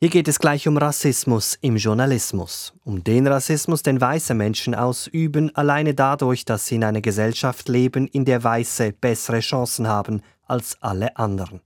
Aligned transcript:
Hier 0.00 0.10
geht 0.10 0.28
es 0.28 0.38
gleich 0.38 0.68
um 0.68 0.76
Rassismus 0.76 1.58
im 1.60 1.76
Journalismus. 1.76 2.72
Um 2.84 3.02
den 3.02 3.26
Rassismus, 3.26 3.82
den 3.82 4.00
weiße 4.00 4.32
Menschen 4.32 4.76
ausüben, 4.76 5.52
alleine 5.56 5.92
dadurch, 5.92 6.44
dass 6.44 6.66
sie 6.66 6.76
in 6.76 6.84
einer 6.84 7.00
Gesellschaft 7.00 7.68
leben, 7.68 8.06
in 8.06 8.24
der 8.24 8.44
Weiße 8.44 8.92
bessere 8.92 9.40
Chancen 9.40 9.88
haben 9.88 10.22
als 10.46 10.80
alle 10.80 11.16
anderen. 11.16 11.62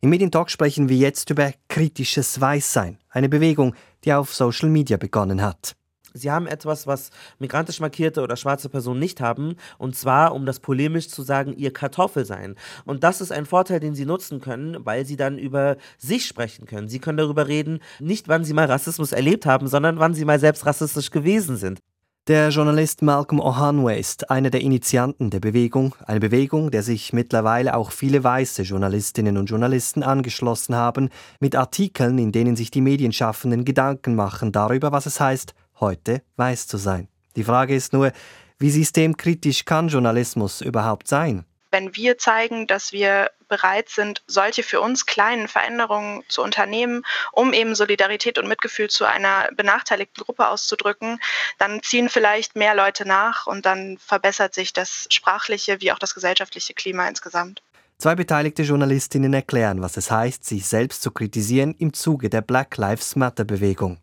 Im 0.00 0.10
Medientalk 0.10 0.50
sprechen 0.50 0.88
wir 0.88 0.96
jetzt 0.96 1.30
über 1.30 1.52
kritisches 1.68 2.40
Weißsein, 2.40 2.98
eine 3.08 3.28
Bewegung, 3.28 3.76
die 4.02 4.14
auf 4.14 4.34
Social 4.34 4.68
Media 4.68 4.96
begonnen 4.96 5.40
hat. 5.40 5.76
Sie 6.14 6.30
haben 6.30 6.46
etwas, 6.46 6.86
was 6.86 7.10
migrantisch 7.38 7.80
markierte 7.80 8.22
oder 8.22 8.36
schwarze 8.36 8.68
Personen 8.68 9.00
nicht 9.00 9.20
haben, 9.20 9.56
und 9.78 9.96
zwar, 9.96 10.34
um 10.34 10.46
das 10.46 10.60
polemisch 10.60 11.08
zu 11.08 11.22
sagen, 11.22 11.54
ihr 11.56 11.72
Kartoffel 11.72 12.24
sein. 12.24 12.56
Und 12.84 13.04
das 13.04 13.20
ist 13.20 13.32
ein 13.32 13.46
Vorteil, 13.46 13.80
den 13.80 13.94
Sie 13.94 14.06
nutzen 14.06 14.40
können, 14.40 14.84
weil 14.84 15.04
Sie 15.04 15.16
dann 15.16 15.38
über 15.38 15.76
sich 15.98 16.26
sprechen 16.26 16.66
können. 16.66 16.88
Sie 16.88 16.98
können 16.98 17.18
darüber 17.18 17.48
reden, 17.48 17.80
nicht 17.98 18.28
wann 18.28 18.44
Sie 18.44 18.54
mal 18.54 18.66
Rassismus 18.66 19.12
erlebt 19.12 19.46
haben, 19.46 19.68
sondern 19.68 19.98
wann 19.98 20.14
Sie 20.14 20.24
mal 20.24 20.38
selbst 20.38 20.66
rassistisch 20.66 21.10
gewesen 21.10 21.56
sind. 21.56 21.80
Der 22.26 22.50
Journalist 22.50 23.02
Malcolm 23.02 23.40
Ohanwe 23.40 23.98
ist 23.98 24.30
einer 24.30 24.50
der 24.50 24.60
Initianten 24.60 25.30
der 25.30 25.40
Bewegung, 25.40 25.96
eine 26.04 26.20
Bewegung, 26.20 26.70
der 26.70 26.82
sich 26.82 27.12
mittlerweile 27.12 27.74
auch 27.74 27.90
viele 27.90 28.22
weiße 28.22 28.62
Journalistinnen 28.62 29.38
und 29.38 29.46
Journalisten 29.46 30.02
angeschlossen 30.02 30.76
haben, 30.76 31.08
mit 31.40 31.56
Artikeln, 31.56 32.18
in 32.18 32.30
denen 32.30 32.56
sich 32.56 32.70
die 32.70 32.82
Medienschaffenden 32.82 33.64
Gedanken 33.64 34.14
machen 34.14 34.52
darüber, 34.52 34.92
was 34.92 35.06
es 35.06 35.18
heißt, 35.18 35.54
heute 35.80 36.22
weiß 36.36 36.66
zu 36.66 36.76
sein. 36.76 37.08
Die 37.36 37.44
Frage 37.44 37.74
ist 37.74 37.92
nur, 37.92 38.12
wie 38.58 38.70
systemkritisch 38.70 39.64
kann 39.64 39.88
Journalismus 39.88 40.60
überhaupt 40.60 41.08
sein? 41.08 41.44
Wenn 41.72 41.94
wir 41.94 42.18
zeigen, 42.18 42.66
dass 42.66 42.92
wir 42.92 43.30
bereit 43.48 43.88
sind, 43.88 44.22
solche 44.26 44.62
für 44.62 44.80
uns 44.80 45.06
kleinen 45.06 45.46
Veränderungen 45.46 46.22
zu 46.28 46.42
unternehmen, 46.42 47.02
um 47.32 47.52
eben 47.52 47.74
Solidarität 47.74 48.38
und 48.38 48.48
Mitgefühl 48.48 48.90
zu 48.90 49.04
einer 49.04 49.48
benachteiligten 49.56 50.24
Gruppe 50.24 50.48
auszudrücken, 50.48 51.20
dann 51.58 51.82
ziehen 51.82 52.08
vielleicht 52.08 52.56
mehr 52.56 52.74
Leute 52.74 53.06
nach 53.06 53.46
und 53.46 53.66
dann 53.66 53.98
verbessert 53.98 54.54
sich 54.54 54.72
das 54.72 55.06
sprachliche 55.10 55.80
wie 55.80 55.92
auch 55.92 55.98
das 55.98 56.14
gesellschaftliche 56.14 56.74
Klima 56.74 57.08
insgesamt. 57.08 57.62
Zwei 57.98 58.14
beteiligte 58.14 58.62
Journalistinnen 58.62 59.34
erklären, 59.34 59.82
was 59.82 59.96
es 59.96 60.10
heißt, 60.10 60.44
sich 60.44 60.66
selbst 60.66 61.02
zu 61.02 61.10
kritisieren 61.10 61.74
im 61.78 61.92
Zuge 61.92 62.30
der 62.30 62.40
Black 62.40 62.78
Lives 62.78 63.14
Matter 63.14 63.44
Bewegung. 63.44 63.98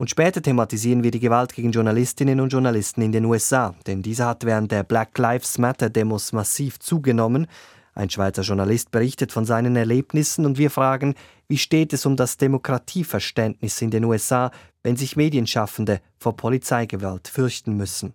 Und 0.00 0.08
später 0.08 0.40
thematisieren 0.40 1.04
wir 1.04 1.10
die 1.10 1.20
Gewalt 1.20 1.52
gegen 1.52 1.72
Journalistinnen 1.72 2.40
und 2.40 2.48
Journalisten 2.48 3.02
in 3.02 3.12
den 3.12 3.26
USA, 3.26 3.74
denn 3.86 4.00
diese 4.00 4.24
hat 4.24 4.46
während 4.46 4.72
der 4.72 4.82
Black 4.82 5.18
Lives 5.18 5.58
Matter 5.58 5.90
Demos 5.90 6.32
massiv 6.32 6.78
zugenommen. 6.78 7.46
Ein 7.92 8.08
Schweizer 8.08 8.40
Journalist 8.40 8.90
berichtet 8.92 9.30
von 9.30 9.44
seinen 9.44 9.76
Erlebnissen 9.76 10.46
und 10.46 10.56
wir 10.56 10.70
fragen, 10.70 11.14
wie 11.48 11.58
steht 11.58 11.92
es 11.92 12.06
um 12.06 12.16
das 12.16 12.38
Demokratieverständnis 12.38 13.82
in 13.82 13.90
den 13.90 14.06
USA, 14.06 14.50
wenn 14.82 14.96
sich 14.96 15.16
Medienschaffende 15.16 16.00
vor 16.16 16.34
Polizeigewalt 16.34 17.28
fürchten 17.28 17.76
müssen. 17.76 18.14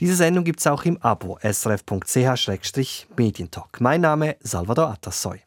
Diese 0.00 0.16
Sendung 0.16 0.44
gibt 0.44 0.60
es 0.60 0.66
auch 0.66 0.86
im 0.86 0.96
Abo 0.96 1.38
srf.ch-medientalk. 1.42 3.82
Mein 3.82 4.00
Name 4.00 4.36
Salvador 4.40 4.88
Atassoy. 4.88 5.42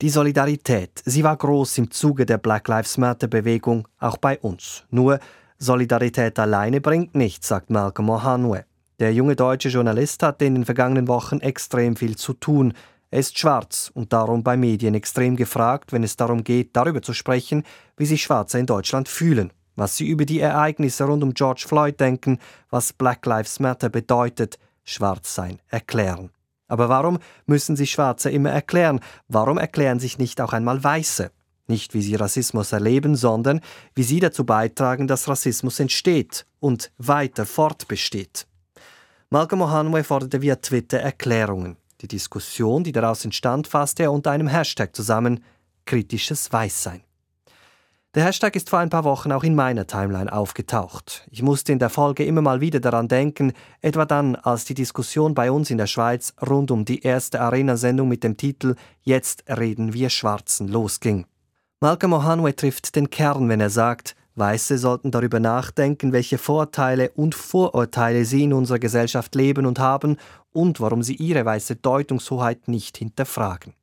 Die 0.00 0.10
Solidarität, 0.10 1.02
sie 1.04 1.24
war 1.24 1.36
groß 1.36 1.78
im 1.78 1.90
Zuge 1.90 2.24
der 2.24 2.38
Black 2.38 2.68
Lives 2.68 2.98
Matter 2.98 3.26
Bewegung, 3.26 3.88
auch 3.98 4.16
bei 4.16 4.38
uns. 4.38 4.84
Nur 4.90 5.18
Solidarität 5.58 6.38
alleine 6.38 6.80
bringt 6.80 7.16
nichts, 7.16 7.48
sagt 7.48 7.68
Malcolm 7.68 8.08
Ohanwe. 8.08 8.64
Der 9.00 9.12
junge 9.12 9.34
deutsche 9.34 9.70
Journalist 9.70 10.22
hat 10.22 10.40
in 10.40 10.54
den 10.54 10.64
vergangenen 10.64 11.08
Wochen 11.08 11.40
extrem 11.40 11.96
viel 11.96 12.14
zu 12.14 12.34
tun. 12.34 12.74
Er 13.10 13.18
ist 13.18 13.36
schwarz 13.36 13.90
und 13.92 14.12
darum 14.12 14.44
bei 14.44 14.56
Medien 14.56 14.94
extrem 14.94 15.34
gefragt, 15.34 15.92
wenn 15.92 16.04
es 16.04 16.16
darum 16.16 16.44
geht, 16.44 16.76
darüber 16.76 17.02
zu 17.02 17.12
sprechen, 17.12 17.64
wie 17.96 18.06
sich 18.06 18.22
Schwarze 18.22 18.60
in 18.60 18.66
Deutschland 18.66 19.08
fühlen, 19.08 19.52
was 19.74 19.96
sie 19.96 20.06
über 20.06 20.26
die 20.26 20.38
Ereignisse 20.38 21.06
rund 21.06 21.24
um 21.24 21.34
George 21.34 21.64
Floyd 21.66 21.98
denken, 21.98 22.38
was 22.70 22.92
Black 22.92 23.26
Lives 23.26 23.58
Matter 23.58 23.88
bedeutet, 23.88 24.60
schwarz 24.84 25.34
sein 25.34 25.58
erklären. 25.66 26.30
Aber 26.68 26.88
warum 26.88 27.18
müssen 27.46 27.76
sich 27.76 27.90
Schwarze 27.90 28.30
immer 28.30 28.50
erklären? 28.50 29.00
Warum 29.26 29.58
erklären 29.58 29.98
sich 29.98 30.18
nicht 30.18 30.40
auch 30.40 30.52
einmal 30.52 30.82
Weiße? 30.84 31.30
Nicht 31.66 31.92
wie 31.92 32.02
sie 32.02 32.14
Rassismus 32.14 32.72
erleben, 32.72 33.16
sondern 33.16 33.60
wie 33.94 34.02
sie 34.02 34.20
dazu 34.20 34.44
beitragen, 34.44 35.06
dass 35.06 35.28
Rassismus 35.28 35.80
entsteht 35.80 36.46
und 36.60 36.90
weiter 36.96 37.44
fortbesteht. 37.44 38.46
Malcolm 39.30 39.62
Ohanwe 39.62 40.04
forderte 40.04 40.40
via 40.40 40.56
Twitter 40.56 40.98
Erklärungen. 40.98 41.76
Die 42.00 42.08
Diskussion, 42.08 42.84
die 42.84 42.92
daraus 42.92 43.24
entstand, 43.24 43.66
fasste 43.66 44.04
er 44.04 44.12
unter 44.12 44.30
einem 44.30 44.48
Hashtag 44.48 44.94
zusammen: 44.94 45.44
kritisches 45.84 46.50
Weißsein. 46.50 47.02
Der 48.14 48.24
Hashtag 48.24 48.56
ist 48.56 48.70
vor 48.70 48.78
ein 48.78 48.88
paar 48.88 49.04
Wochen 49.04 49.32
auch 49.32 49.44
in 49.44 49.54
meiner 49.54 49.86
Timeline 49.86 50.32
aufgetaucht. 50.32 51.26
Ich 51.30 51.42
musste 51.42 51.72
in 51.72 51.78
der 51.78 51.90
Folge 51.90 52.24
immer 52.24 52.40
mal 52.40 52.62
wieder 52.62 52.80
daran 52.80 53.06
denken, 53.06 53.52
etwa 53.82 54.06
dann, 54.06 54.34
als 54.34 54.64
die 54.64 54.72
Diskussion 54.72 55.34
bei 55.34 55.50
uns 55.50 55.70
in 55.70 55.76
der 55.76 55.86
Schweiz 55.86 56.32
rund 56.40 56.70
um 56.70 56.86
die 56.86 57.02
erste 57.02 57.38
Arena-Sendung 57.42 58.08
mit 58.08 58.24
dem 58.24 58.38
Titel 58.38 58.76
Jetzt 59.02 59.44
reden 59.46 59.92
wir 59.92 60.08
Schwarzen 60.08 60.68
losging. 60.68 61.26
Malcolm 61.80 62.14
Ohanwe 62.14 62.56
trifft 62.56 62.96
den 62.96 63.10
Kern, 63.10 63.50
wenn 63.50 63.60
er 63.60 63.70
sagt, 63.70 64.16
Weiße 64.36 64.78
sollten 64.78 65.10
darüber 65.10 65.38
nachdenken, 65.38 66.12
welche 66.12 66.38
Vorteile 66.38 67.10
und 67.10 67.34
Vorurteile 67.34 68.24
sie 68.24 68.44
in 68.44 68.54
unserer 68.54 68.78
Gesellschaft 68.78 69.34
leben 69.34 69.66
und 69.66 69.80
haben 69.80 70.16
und 70.50 70.80
warum 70.80 71.02
sie 71.02 71.16
ihre 71.16 71.44
weiße 71.44 71.76
Deutungshoheit 71.76 72.68
nicht 72.68 72.96
hinterfragen. 72.96 73.74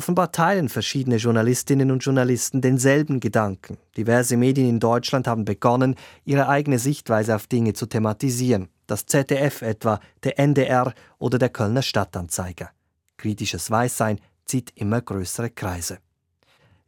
Offenbar 0.00 0.32
teilen 0.32 0.70
verschiedene 0.70 1.16
Journalistinnen 1.16 1.90
und 1.90 2.02
Journalisten 2.02 2.62
denselben 2.62 3.20
Gedanken. 3.20 3.76
Diverse 3.98 4.38
Medien 4.38 4.66
in 4.66 4.80
Deutschland 4.80 5.28
haben 5.28 5.44
begonnen, 5.44 5.94
ihre 6.24 6.48
eigene 6.48 6.78
Sichtweise 6.78 7.36
auf 7.36 7.46
Dinge 7.46 7.74
zu 7.74 7.84
thematisieren. 7.84 8.70
Das 8.86 9.04
ZDF 9.04 9.60
etwa, 9.60 10.00
der 10.24 10.38
NDR 10.38 10.94
oder 11.18 11.36
der 11.38 11.50
Kölner 11.50 11.82
Stadtanzeiger. 11.82 12.70
Kritisches 13.18 13.70
Weißsein 13.70 14.20
zieht 14.46 14.72
immer 14.74 15.02
größere 15.02 15.50
Kreise. 15.50 15.98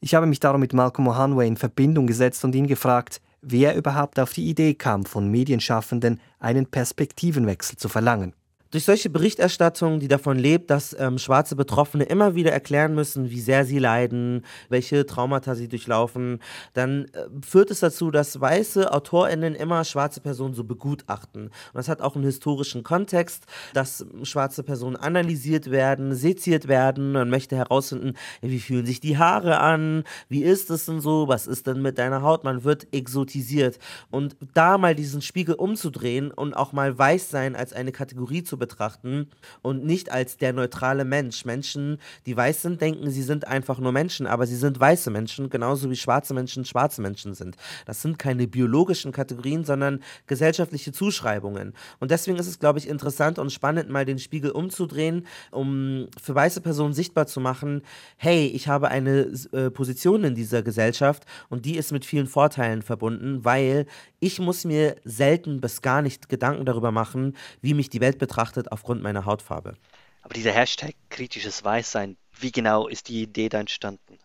Ich 0.00 0.14
habe 0.14 0.24
mich 0.24 0.40
darum 0.40 0.62
mit 0.62 0.72
Malcolm 0.72 1.06
Ohanwe 1.06 1.46
in 1.46 1.58
Verbindung 1.58 2.06
gesetzt 2.06 2.42
und 2.46 2.54
ihn 2.54 2.66
gefragt, 2.66 3.20
wer 3.42 3.76
überhaupt 3.76 4.18
auf 4.20 4.32
die 4.32 4.48
Idee 4.48 4.72
kam, 4.72 5.04
von 5.04 5.28
Medienschaffenden 5.28 6.18
einen 6.38 6.64
Perspektivenwechsel 6.64 7.76
zu 7.76 7.90
verlangen. 7.90 8.32
Durch 8.72 8.84
solche 8.86 9.10
Berichterstattung, 9.10 10.00
die 10.00 10.08
davon 10.08 10.38
lebt, 10.38 10.70
dass 10.70 10.96
ähm, 10.98 11.18
schwarze 11.18 11.56
Betroffene 11.56 12.04
immer 12.04 12.34
wieder 12.34 12.52
erklären 12.52 12.94
müssen, 12.94 13.28
wie 13.28 13.42
sehr 13.42 13.66
sie 13.66 13.78
leiden, 13.78 14.46
welche 14.70 15.04
Traumata 15.04 15.54
sie 15.54 15.68
durchlaufen, 15.68 16.38
dann 16.72 17.04
äh, 17.12 17.26
führt 17.46 17.70
es 17.70 17.80
dazu, 17.80 18.10
dass 18.10 18.40
weiße 18.40 18.90
AutorInnen 18.90 19.54
immer 19.54 19.84
schwarze 19.84 20.22
Personen 20.22 20.54
so 20.54 20.64
begutachten. 20.64 21.48
Und 21.48 21.52
das 21.74 21.90
hat 21.90 22.00
auch 22.00 22.14
einen 22.14 22.24
historischen 22.24 22.82
Kontext, 22.82 23.44
dass 23.74 24.06
schwarze 24.22 24.62
Personen 24.62 24.96
analysiert 24.96 25.70
werden, 25.70 26.14
seziert 26.14 26.66
werden. 26.66 27.12
Man 27.12 27.28
möchte 27.28 27.56
herausfinden, 27.56 28.14
wie 28.40 28.58
fühlen 28.58 28.86
sich 28.86 29.00
die 29.00 29.18
Haare 29.18 29.60
an, 29.60 30.02
wie 30.30 30.44
ist 30.44 30.70
es 30.70 30.86
denn 30.86 31.02
so, 31.02 31.28
was 31.28 31.46
ist 31.46 31.66
denn 31.66 31.82
mit 31.82 31.98
deiner 31.98 32.22
Haut? 32.22 32.42
Man 32.42 32.64
wird 32.64 32.86
exotisiert. 32.94 33.78
Und 34.10 34.34
da 34.54 34.78
mal 34.78 34.94
diesen 34.94 35.20
Spiegel 35.20 35.56
umzudrehen 35.56 36.30
und 36.30 36.54
auch 36.54 36.72
mal 36.72 36.96
weiß 36.96 37.28
sein 37.28 37.54
als 37.54 37.74
eine 37.74 37.92
Kategorie 37.92 38.42
zu 38.42 38.61
betrachten 38.62 39.28
und 39.60 39.84
nicht 39.84 40.12
als 40.12 40.36
der 40.36 40.52
neutrale 40.52 41.04
Mensch. 41.04 41.44
Menschen, 41.44 41.98
die 42.26 42.36
weiß 42.36 42.62
sind, 42.62 42.80
denken, 42.80 43.10
sie 43.10 43.22
sind 43.22 43.48
einfach 43.48 43.80
nur 43.80 43.90
Menschen, 43.90 44.28
aber 44.28 44.46
sie 44.46 44.56
sind 44.56 44.78
weiße 44.78 45.10
Menschen, 45.10 45.50
genauso 45.50 45.90
wie 45.90 45.96
schwarze 45.96 46.32
Menschen 46.32 46.64
schwarze 46.64 47.02
Menschen 47.02 47.34
sind. 47.34 47.56
Das 47.86 48.02
sind 48.02 48.20
keine 48.20 48.46
biologischen 48.46 49.10
Kategorien, 49.10 49.64
sondern 49.64 50.00
gesellschaftliche 50.28 50.92
Zuschreibungen. 50.92 51.74
Und 51.98 52.12
deswegen 52.12 52.38
ist 52.38 52.46
es, 52.46 52.60
glaube 52.60 52.78
ich, 52.78 52.88
interessant 52.88 53.40
und 53.40 53.52
spannend, 53.52 53.90
mal 53.90 54.04
den 54.04 54.20
Spiegel 54.20 54.52
umzudrehen, 54.52 55.26
um 55.50 56.06
für 56.22 56.34
weiße 56.34 56.60
Personen 56.60 56.94
sichtbar 56.94 57.26
zu 57.26 57.40
machen, 57.40 57.82
hey, 58.16 58.46
ich 58.46 58.68
habe 58.68 58.88
eine 58.88 59.32
äh, 59.52 59.70
Position 59.70 60.22
in 60.22 60.34
dieser 60.36 60.62
Gesellschaft 60.62 61.24
und 61.48 61.64
die 61.64 61.76
ist 61.76 61.90
mit 61.90 62.04
vielen 62.04 62.28
Vorteilen 62.28 62.82
verbunden, 62.82 63.44
weil 63.44 63.86
ich 64.20 64.38
muss 64.38 64.64
mir 64.64 64.94
selten 65.04 65.60
bis 65.60 65.82
gar 65.82 66.00
nicht 66.00 66.28
Gedanken 66.28 66.64
darüber 66.64 66.92
machen, 66.92 67.34
wie 67.60 67.74
mich 67.74 67.90
die 67.90 68.00
Welt 68.00 68.18
betrachtet 68.18 68.51
betrachtet 68.52 68.72
aufgrund 68.72 69.02
meiner 69.02 69.24
Hautfarbe. 69.24 69.74
Aber 70.22 70.34
dieser 70.34 70.52
Hashtag 70.52 70.94
kritisches 71.08 71.64
Weißsein, 71.64 72.16
wie 72.38 72.52
genau 72.52 72.86
ist 72.86 73.08
die 73.08 73.22
Idee 73.22 73.48
da 73.48 73.60
entstanden? 73.60 74.18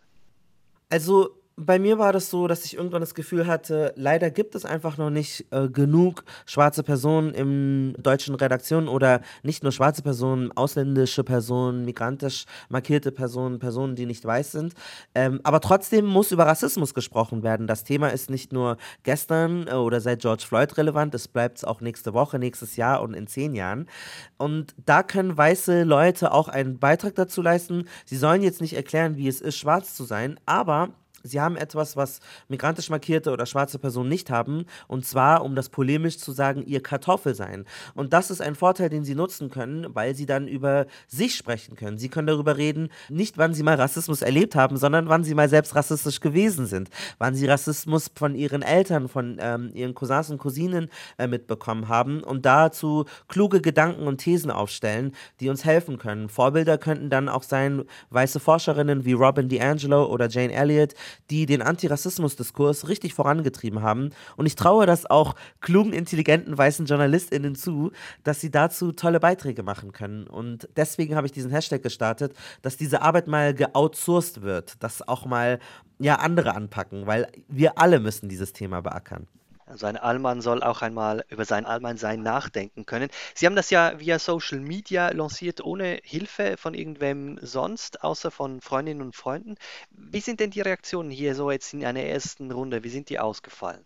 Also 0.90 1.30
bei 1.58 1.80
mir 1.80 1.98
war 1.98 2.12
das 2.12 2.30
so, 2.30 2.46
dass 2.46 2.64
ich 2.64 2.76
irgendwann 2.76 3.00
das 3.00 3.14
Gefühl 3.14 3.46
hatte, 3.46 3.92
leider 3.96 4.30
gibt 4.30 4.54
es 4.54 4.64
einfach 4.64 4.96
noch 4.96 5.10
nicht 5.10 5.44
äh, 5.50 5.68
genug 5.68 6.24
schwarze 6.46 6.84
Personen 6.84 7.34
in 7.34 7.94
deutschen 7.98 8.36
Redaktionen 8.36 8.88
oder 8.88 9.22
nicht 9.42 9.64
nur 9.64 9.72
schwarze 9.72 10.02
Personen, 10.02 10.52
ausländische 10.52 11.24
Personen, 11.24 11.84
migrantisch 11.84 12.44
markierte 12.68 13.10
Personen, 13.10 13.58
Personen, 13.58 13.96
die 13.96 14.06
nicht 14.06 14.24
weiß 14.24 14.52
sind. 14.52 14.74
Ähm, 15.16 15.40
aber 15.42 15.60
trotzdem 15.60 16.06
muss 16.06 16.30
über 16.30 16.46
Rassismus 16.46 16.94
gesprochen 16.94 17.42
werden. 17.42 17.66
Das 17.66 17.82
Thema 17.82 18.08
ist 18.08 18.30
nicht 18.30 18.52
nur 18.52 18.76
gestern 19.02 19.66
äh, 19.66 19.72
oder 19.72 20.00
seit 20.00 20.20
George 20.20 20.44
Floyd 20.46 20.76
relevant, 20.76 21.14
es 21.16 21.26
bleibt 21.26 21.66
auch 21.66 21.80
nächste 21.80 22.14
Woche, 22.14 22.38
nächstes 22.38 22.76
Jahr 22.76 23.02
und 23.02 23.14
in 23.14 23.26
zehn 23.26 23.56
Jahren. 23.56 23.88
Und 24.36 24.74
da 24.86 25.02
können 25.02 25.36
weiße 25.36 25.82
Leute 25.82 26.32
auch 26.32 26.46
einen 26.46 26.78
Beitrag 26.78 27.16
dazu 27.16 27.42
leisten. 27.42 27.88
Sie 28.04 28.16
sollen 28.16 28.42
jetzt 28.42 28.60
nicht 28.60 28.74
erklären, 28.74 29.16
wie 29.16 29.26
es 29.26 29.40
ist, 29.40 29.56
schwarz 29.56 29.96
zu 29.96 30.04
sein, 30.04 30.38
aber 30.46 30.90
Sie 31.22 31.40
haben 31.40 31.56
etwas, 31.56 31.96
was 31.96 32.20
migrantisch 32.48 32.90
markierte 32.90 33.30
oder 33.30 33.46
schwarze 33.46 33.78
Personen 33.78 34.08
nicht 34.08 34.30
haben, 34.30 34.64
und 34.86 35.04
zwar, 35.04 35.44
um 35.44 35.54
das 35.54 35.68
polemisch 35.68 36.18
zu 36.18 36.32
sagen, 36.32 36.62
ihr 36.66 36.82
Kartoffel 36.82 37.34
sein. 37.34 37.64
Und 37.94 38.12
das 38.12 38.30
ist 38.30 38.40
ein 38.40 38.54
Vorteil, 38.54 38.88
den 38.88 39.04
Sie 39.04 39.14
nutzen 39.14 39.50
können, 39.50 39.86
weil 39.94 40.14
Sie 40.14 40.26
dann 40.26 40.48
über 40.48 40.86
sich 41.06 41.34
sprechen 41.34 41.76
können. 41.76 41.98
Sie 41.98 42.08
können 42.08 42.26
darüber 42.26 42.56
reden, 42.56 42.88
nicht 43.08 43.38
wann 43.38 43.54
Sie 43.54 43.62
mal 43.62 43.74
Rassismus 43.74 44.22
erlebt 44.22 44.54
haben, 44.54 44.76
sondern 44.76 45.08
wann 45.08 45.24
Sie 45.24 45.34
mal 45.34 45.48
selbst 45.48 45.74
rassistisch 45.74 46.20
gewesen 46.20 46.66
sind, 46.66 46.88
wann 47.18 47.34
Sie 47.34 47.46
Rassismus 47.46 48.10
von 48.14 48.34
Ihren 48.34 48.62
Eltern, 48.62 49.08
von 49.08 49.38
ähm, 49.40 49.70
Ihren 49.74 49.94
Cousins 49.94 50.30
und 50.30 50.38
Cousinen 50.38 50.88
äh, 51.18 51.26
mitbekommen 51.26 51.88
haben 51.88 52.22
und 52.22 52.46
dazu 52.46 53.04
kluge 53.28 53.60
Gedanken 53.60 54.06
und 54.06 54.18
Thesen 54.18 54.50
aufstellen, 54.50 55.12
die 55.40 55.48
uns 55.48 55.64
helfen 55.64 55.98
können. 55.98 56.28
Vorbilder 56.28 56.78
könnten 56.78 57.10
dann 57.10 57.28
auch 57.28 57.42
sein 57.42 57.84
weiße 58.10 58.40
Forscherinnen 58.40 59.04
wie 59.04 59.12
Robin 59.12 59.48
DiAngelo 59.48 60.06
oder 60.06 60.28
Jane 60.28 60.52
Elliott, 60.52 60.94
die 61.30 61.46
den 61.46 61.62
Antirassismusdiskurs 61.62 62.88
richtig 62.88 63.14
vorangetrieben 63.14 63.82
haben. 63.82 64.10
Und 64.36 64.46
ich 64.46 64.56
traue 64.56 64.86
das 64.86 65.06
auch 65.06 65.34
klugen, 65.60 65.92
intelligenten 65.92 66.56
weißen 66.56 66.86
JournalistInnen 66.86 67.54
zu, 67.54 67.92
dass 68.24 68.40
sie 68.40 68.50
dazu 68.50 68.92
tolle 68.92 69.20
Beiträge 69.20 69.62
machen 69.62 69.92
können. 69.92 70.26
Und 70.26 70.68
deswegen 70.76 71.16
habe 71.16 71.26
ich 71.26 71.32
diesen 71.32 71.50
Hashtag 71.50 71.82
gestartet, 71.82 72.34
dass 72.62 72.76
diese 72.76 73.02
Arbeit 73.02 73.28
mal 73.28 73.54
geoutsourced 73.54 74.42
wird, 74.42 74.82
dass 74.82 75.06
auch 75.06 75.26
mal 75.26 75.58
ja 75.98 76.16
andere 76.16 76.54
anpacken, 76.54 77.06
weil 77.06 77.26
wir 77.48 77.78
alle 77.78 78.00
müssen 78.00 78.28
dieses 78.28 78.52
Thema 78.52 78.80
beackern. 78.82 79.26
Also 79.68 79.86
ein 79.86 79.96
Allmann 79.96 80.40
soll 80.40 80.64
auch 80.64 80.82
einmal 80.82 81.24
über 81.28 81.44
sein 81.44 81.64
Allmannsein 81.64 82.22
nachdenken 82.22 82.86
können. 82.86 83.08
Sie 83.36 83.46
haben 83.46 83.54
das 83.54 83.70
ja 83.70 84.00
via 84.00 84.18
Social 84.18 84.58
Media 84.58 85.10
lanciert, 85.10 85.60
ohne 85.62 86.00
Hilfe 86.02 86.56
von 86.56 86.74
irgendwem 86.74 87.38
sonst, 87.40 88.02
außer 88.02 88.30
von 88.32 88.60
Freundinnen 88.60 89.00
und 89.02 89.14
Freunden. 89.14 89.54
Wie 89.90 90.20
sind 90.20 90.40
denn 90.40 90.50
die 90.50 90.62
Reaktionen 90.62 91.10
hier 91.10 91.34
so 91.36 91.50
jetzt 91.52 91.72
in 91.72 91.84
einer 91.84 92.02
ersten 92.02 92.50
Runde? 92.50 92.82
Wie 92.82 92.90
sind 92.90 93.10
die 93.10 93.20
ausgefallen? 93.20 93.84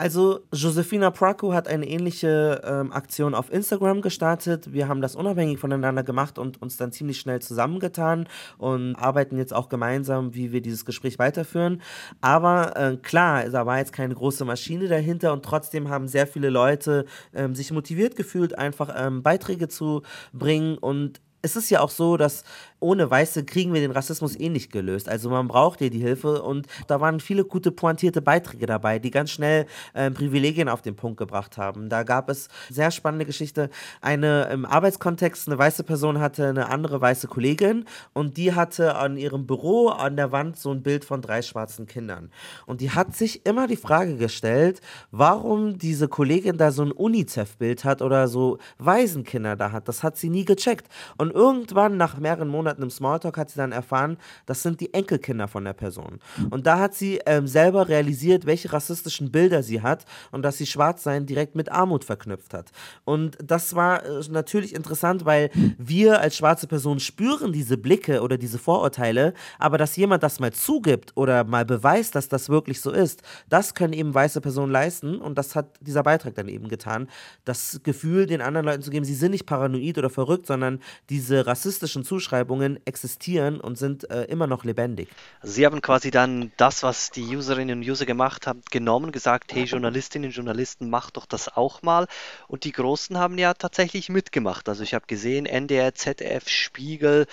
Also 0.00 0.40
Josefina 0.50 1.10
Praku 1.10 1.52
hat 1.52 1.68
eine 1.68 1.86
ähnliche 1.86 2.62
ähm, 2.64 2.90
Aktion 2.90 3.34
auf 3.34 3.52
Instagram 3.52 4.00
gestartet. 4.00 4.72
Wir 4.72 4.88
haben 4.88 5.02
das 5.02 5.14
unabhängig 5.14 5.58
voneinander 5.58 6.02
gemacht 6.02 6.38
und 6.38 6.62
uns 6.62 6.78
dann 6.78 6.90
ziemlich 6.90 7.20
schnell 7.20 7.42
zusammengetan 7.42 8.26
und 8.56 8.96
arbeiten 8.96 9.36
jetzt 9.36 9.52
auch 9.52 9.68
gemeinsam, 9.68 10.34
wie 10.34 10.52
wir 10.52 10.62
dieses 10.62 10.86
Gespräch 10.86 11.18
weiterführen. 11.18 11.82
Aber 12.22 12.74
äh, 12.78 12.96
klar, 12.96 13.46
da 13.50 13.66
war 13.66 13.76
jetzt 13.76 13.92
keine 13.92 14.14
große 14.14 14.46
Maschine 14.46 14.88
dahinter 14.88 15.34
und 15.34 15.44
trotzdem 15.44 15.90
haben 15.90 16.08
sehr 16.08 16.26
viele 16.26 16.48
Leute 16.48 17.04
ähm, 17.34 17.54
sich 17.54 17.70
motiviert 17.70 18.16
gefühlt, 18.16 18.56
einfach 18.56 18.88
ähm, 18.96 19.22
Beiträge 19.22 19.68
zu 19.68 20.00
bringen 20.32 20.78
und 20.78 21.20
es 21.42 21.56
ist 21.56 21.70
ja 21.70 21.80
auch 21.80 21.90
so, 21.90 22.16
dass 22.16 22.44
ohne 22.80 23.10
Weiße 23.10 23.44
kriegen 23.44 23.72
wir 23.74 23.80
den 23.80 23.90
Rassismus 23.90 24.38
eh 24.38 24.48
nicht 24.48 24.72
gelöst. 24.72 25.08
Also 25.08 25.28
man 25.28 25.48
braucht 25.48 25.78
hier 25.78 25.90
die 25.90 25.98
Hilfe 25.98 26.42
und 26.42 26.66
da 26.86 27.00
waren 27.00 27.20
viele 27.20 27.44
gute 27.44 27.72
pointierte 27.72 28.22
Beiträge 28.22 28.66
dabei, 28.66 28.98
die 28.98 29.10
ganz 29.10 29.30
schnell 29.30 29.66
äh, 29.92 30.10
Privilegien 30.10 30.68
auf 30.68 30.82
den 30.82 30.96
Punkt 30.96 31.18
gebracht 31.18 31.58
haben. 31.58 31.88
Da 31.88 32.02
gab 32.02 32.30
es 32.30 32.48
sehr 32.70 32.90
spannende 32.90 33.26
Geschichte. 33.26 33.70
Eine 34.00 34.44
im 34.50 34.64
Arbeitskontext, 34.64 35.48
eine 35.48 35.58
weiße 35.58 35.84
Person 35.84 36.20
hatte 36.20 36.48
eine 36.48 36.68
andere 36.68 37.00
weiße 37.00 37.28
Kollegin 37.28 37.84
und 38.14 38.36
die 38.36 38.54
hatte 38.54 38.96
an 38.96 39.16
ihrem 39.16 39.46
Büro 39.46 39.88
an 39.88 40.16
der 40.16 40.32
Wand 40.32 40.58
so 40.58 40.70
ein 40.70 40.82
Bild 40.82 41.04
von 41.04 41.20
drei 41.20 41.42
schwarzen 41.42 41.86
Kindern. 41.86 42.30
Und 42.66 42.80
die 42.80 42.90
hat 42.90 43.14
sich 43.14 43.44
immer 43.46 43.66
die 43.66 43.76
Frage 43.76 44.16
gestellt, 44.16 44.80
warum 45.10 45.78
diese 45.78 46.08
Kollegin 46.08 46.56
da 46.56 46.70
so 46.70 46.82
ein 46.82 46.92
UNICEF-Bild 46.92 47.84
hat 47.84 48.00
oder 48.00 48.28
so 48.28 48.58
Waisenkinder 48.78 49.56
da 49.56 49.72
hat. 49.72 49.88
Das 49.88 50.02
hat 50.02 50.16
sie 50.16 50.30
nie 50.30 50.44
gecheckt. 50.44 50.88
Und 51.18 51.29
irgendwann 51.30 51.96
nach 51.96 52.18
mehreren 52.18 52.48
Monaten 52.48 52.82
im 52.82 52.90
Smalltalk 52.90 53.36
hat 53.36 53.50
sie 53.50 53.58
dann 53.58 53.72
erfahren, 53.72 54.18
das 54.46 54.62
sind 54.62 54.80
die 54.80 54.94
Enkelkinder 54.94 55.48
von 55.48 55.64
der 55.64 55.72
Person. 55.72 56.20
Und 56.50 56.66
da 56.66 56.78
hat 56.78 56.94
sie 56.94 57.20
ähm, 57.26 57.46
selber 57.46 57.88
realisiert, 57.88 58.46
welche 58.46 58.72
rassistischen 58.72 59.30
Bilder 59.30 59.62
sie 59.62 59.82
hat 59.82 60.04
und 60.30 60.42
dass 60.42 60.58
sie 60.58 60.66
Schwarzsein 60.66 61.26
direkt 61.26 61.54
mit 61.54 61.70
Armut 61.70 62.04
verknüpft 62.04 62.54
hat. 62.54 62.70
Und 63.04 63.38
das 63.42 63.74
war 63.74 64.04
äh, 64.04 64.22
natürlich 64.30 64.74
interessant, 64.74 65.24
weil 65.24 65.50
wir 65.78 66.20
als 66.20 66.36
schwarze 66.36 66.66
Person 66.66 67.00
spüren 67.00 67.52
diese 67.52 67.76
Blicke 67.76 68.22
oder 68.22 68.38
diese 68.38 68.58
Vorurteile, 68.58 69.34
aber 69.58 69.78
dass 69.78 69.96
jemand 69.96 70.22
das 70.22 70.40
mal 70.40 70.52
zugibt 70.52 71.12
oder 71.16 71.44
mal 71.44 71.64
beweist, 71.64 72.14
dass 72.14 72.28
das 72.28 72.48
wirklich 72.48 72.80
so 72.80 72.90
ist, 72.90 73.22
das 73.48 73.74
können 73.74 73.92
eben 73.92 74.14
weiße 74.14 74.40
Personen 74.40 74.72
leisten 74.72 75.16
und 75.20 75.36
das 75.36 75.56
hat 75.56 75.78
dieser 75.80 76.02
Beitrag 76.02 76.34
dann 76.34 76.48
eben 76.48 76.68
getan, 76.68 77.08
das 77.44 77.80
Gefühl 77.82 78.26
den 78.26 78.40
anderen 78.40 78.66
Leuten 78.66 78.82
zu 78.82 78.90
geben, 78.90 79.04
sie 79.04 79.14
sind 79.14 79.32
nicht 79.32 79.46
paranoid 79.46 79.98
oder 79.98 80.10
verrückt, 80.10 80.46
sondern 80.46 80.80
diese 81.20 81.46
rassistischen 81.46 82.02
Zuschreibungen 82.02 82.80
existieren 82.86 83.60
und 83.60 83.76
sind 83.76 84.08
äh, 84.10 84.24
immer 84.24 84.46
noch 84.46 84.64
lebendig. 84.64 85.10
Sie 85.42 85.66
haben 85.66 85.82
quasi 85.82 86.10
dann 86.10 86.50
das, 86.56 86.82
was 86.82 87.10
die 87.10 87.36
Userinnen 87.36 87.80
und 87.80 87.86
User 87.86 88.06
gemacht 88.06 88.46
haben, 88.46 88.62
genommen, 88.70 89.12
gesagt, 89.12 89.52
hey 89.52 89.64
Journalistinnen 89.64 90.30
und 90.30 90.34
Journalisten, 90.34 90.88
macht 90.88 91.18
doch 91.18 91.26
das 91.26 91.54
auch 91.54 91.82
mal. 91.82 92.06
Und 92.48 92.64
die 92.64 92.72
Großen 92.72 93.18
haben 93.18 93.36
ja 93.36 93.52
tatsächlich 93.52 94.08
mitgemacht. 94.08 94.66
Also 94.70 94.82
ich 94.82 94.94
habe 94.94 95.04
gesehen, 95.06 95.44
NDR, 95.44 95.94
ZDF, 95.94 96.48
Spiegel. 96.48 97.26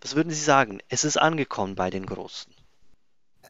Was 0.00 0.16
würden 0.16 0.30
Sie 0.30 0.42
sagen? 0.42 0.78
Es 0.88 1.04
ist 1.04 1.18
angekommen 1.18 1.74
bei 1.74 1.90
den 1.90 2.06
Großen 2.06 2.53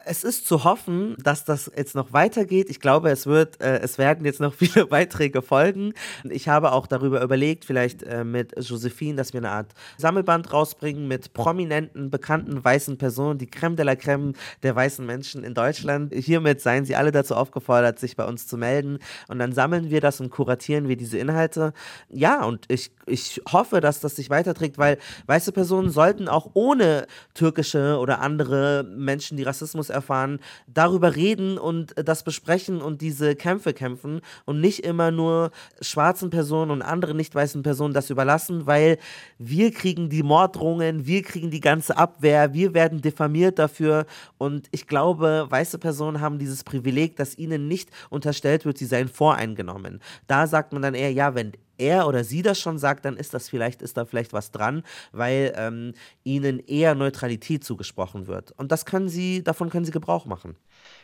es 0.05 0.25
ist 0.25 0.47
zu 0.47 0.65
hoffen, 0.65 1.17
dass 1.23 1.45
das 1.45 1.71
jetzt 1.77 1.95
noch 1.95 2.13
weitergeht. 2.13 2.69
Ich 2.71 2.81
glaube, 2.81 3.11
es 3.11 3.27
wird, 3.27 3.61
äh, 3.61 3.79
es 3.79 3.99
werden 3.99 4.25
jetzt 4.25 4.41
noch 4.41 4.55
viele 4.55 4.87
Beiträge 4.87 5.43
folgen. 5.43 5.93
Ich 6.29 6.49
habe 6.49 6.73
auch 6.73 6.87
darüber 6.87 7.23
überlegt, 7.23 7.65
vielleicht 7.65 8.03
äh, 8.03 8.25
mit 8.25 8.53
Josephine, 8.59 9.17
dass 9.17 9.33
wir 9.33 9.41
eine 9.41 9.51
Art 9.51 9.73
Sammelband 9.99 10.53
rausbringen 10.53 11.09
mit 11.09 11.33
prominenten, 11.33 12.11
bekannten 12.11 12.63
weißen 12.63 12.99
Personen, 12.99 13.39
die 13.39 13.47
Creme 13.47 13.77
de 13.77 13.85
la 13.85 13.97
Creme 13.97 14.35
der 14.63 14.75
weißen 14.77 15.05
Menschen 15.05 15.45
in 15.45 15.55
Deutschland. 15.55 16.13
Hiermit 16.15 16.61
seien 16.61 16.85
sie 16.85 16.97
alle 16.97 17.13
dazu 17.13 17.35
aufgefordert, 17.35 17.99
sich 17.99 18.17
bei 18.17 18.25
uns 18.25 18.47
zu 18.47 18.57
melden. 18.57 18.99
Und 19.29 19.39
dann 19.39 19.53
sammeln 19.53 19.91
wir 19.91 20.01
das 20.01 20.21
und 20.21 20.31
kuratieren 20.31 20.89
wir 20.89 20.97
diese 20.97 21.19
Inhalte. 21.19 21.73
Ja, 22.11 22.45
und 22.45 22.67
ich, 22.69 22.91
ich 23.07 23.41
hoffe, 23.51 23.81
dass 23.81 24.01
das 24.01 24.17
sich 24.17 24.31
weiterträgt, 24.31 24.79
weil 24.79 24.99
weiße 25.27 25.53
Personen 25.53 25.91
sollten 25.91 26.29
auch 26.29 26.51
ohne 26.55 27.07
türkische 27.35 27.99
oder 27.99 28.21
andere 28.21 28.85
Menschen, 28.85 29.37
die 29.37 29.43
Rassismus 29.43 29.84
erfahren, 29.91 30.41
darüber 30.67 31.17
reden 31.17 31.59
und 31.59 31.95
das 31.97 32.23
besprechen 32.23 32.81
und 32.81 33.01
diese 33.01 33.37
Kämpfe 33.37 33.73
kämpfen 33.73 34.21
und 34.45 34.61
nicht 34.61 34.81
immer 34.81 35.11
nur 35.11 35.51
schwarzen 35.81 36.31
Personen 36.31 36.71
und 36.71 36.83
anderen 36.83 37.17
nicht 37.17 37.35
weißen 37.35 37.63
Personen 37.63 37.95
das 37.95 38.11
überlassen, 38.11 38.67
weil 38.67 38.99
wir 39.39 39.73
kriegen 39.73 40.09
die 40.09 40.23
Morddrohungen, 40.23 41.07
wir 41.07 41.23
kriegen 41.23 41.51
die 41.51 41.61
ganze 41.61 41.97
Abwehr, 41.97 42.53
wir 42.53 42.75
werden 42.75 43.01
diffamiert 43.01 43.59
dafür 43.59 44.07
und 44.39 44.69
ich 44.71 44.87
glaube, 44.87 45.47
weiße 45.49 45.79
Personen 45.79 46.21
haben 46.21 46.39
dieses 46.39 46.65
Privileg, 46.65 47.17
dass 47.17 47.39
ihnen 47.39 47.69
nicht 47.69 47.91
unterstellt 48.11 48.65
wird, 48.65 48.79
sie 48.79 48.87
seien 48.87 49.09
voreingenommen. 49.09 50.01
Da 50.27 50.47
sagt 50.47 50.73
man 50.73 50.83
dann 50.83 50.95
eher, 50.95 51.13
ja, 51.13 51.35
wenn 51.35 51.53
er 51.79 52.07
oder 52.07 52.25
sie 52.25 52.43
das 52.43 52.61
schon 52.61 52.79
sagt, 52.79 53.05
dann 53.05 53.17
ist 53.17 53.35
das 53.35 53.49
vielleicht, 53.49 53.83
ist 53.83 53.97
da 53.97 54.05
vielleicht 54.05 54.33
was 54.33 54.51
dran, 54.51 54.85
weil 55.13 55.53
ähm, 55.57 55.95
ihnen 56.23 56.59
eher 56.61 56.95
Neutralität 56.95 57.65
zugesprochen 57.65 58.27
wird. 58.27 58.53
Und 58.53 58.73
das 58.73 58.85
können 58.85 59.09
sie, 59.09 59.43
davon 59.43 59.71
können 59.71 59.85
sie 59.85 59.93
Gebrauch 59.93 60.27
machen. 60.27 60.57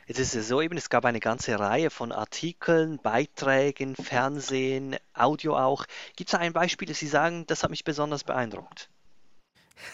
Jetzt 0.06 0.18
ist 0.18 0.34
es 0.34 0.48
so 0.48 0.60
eben, 0.60 0.76
es 0.76 0.90
gab 0.90 1.04
eine 1.04 1.20
ganze 1.20 1.58
Reihe 1.58 1.90
von 1.90 2.12
Artikeln, 2.12 2.98
Beiträgen, 3.02 3.94
Fernsehen, 3.96 4.96
Audio 5.14 5.56
auch. 5.56 5.84
Gibt 6.16 6.30
es 6.30 6.34
ein 6.34 6.52
Beispiel, 6.52 6.88
das 6.88 6.98
Sie 6.98 7.06
sagen, 7.06 7.46
das 7.46 7.62
hat 7.62 7.70
mich 7.70 7.84
besonders 7.84 8.24
beeindruckt? 8.24 8.90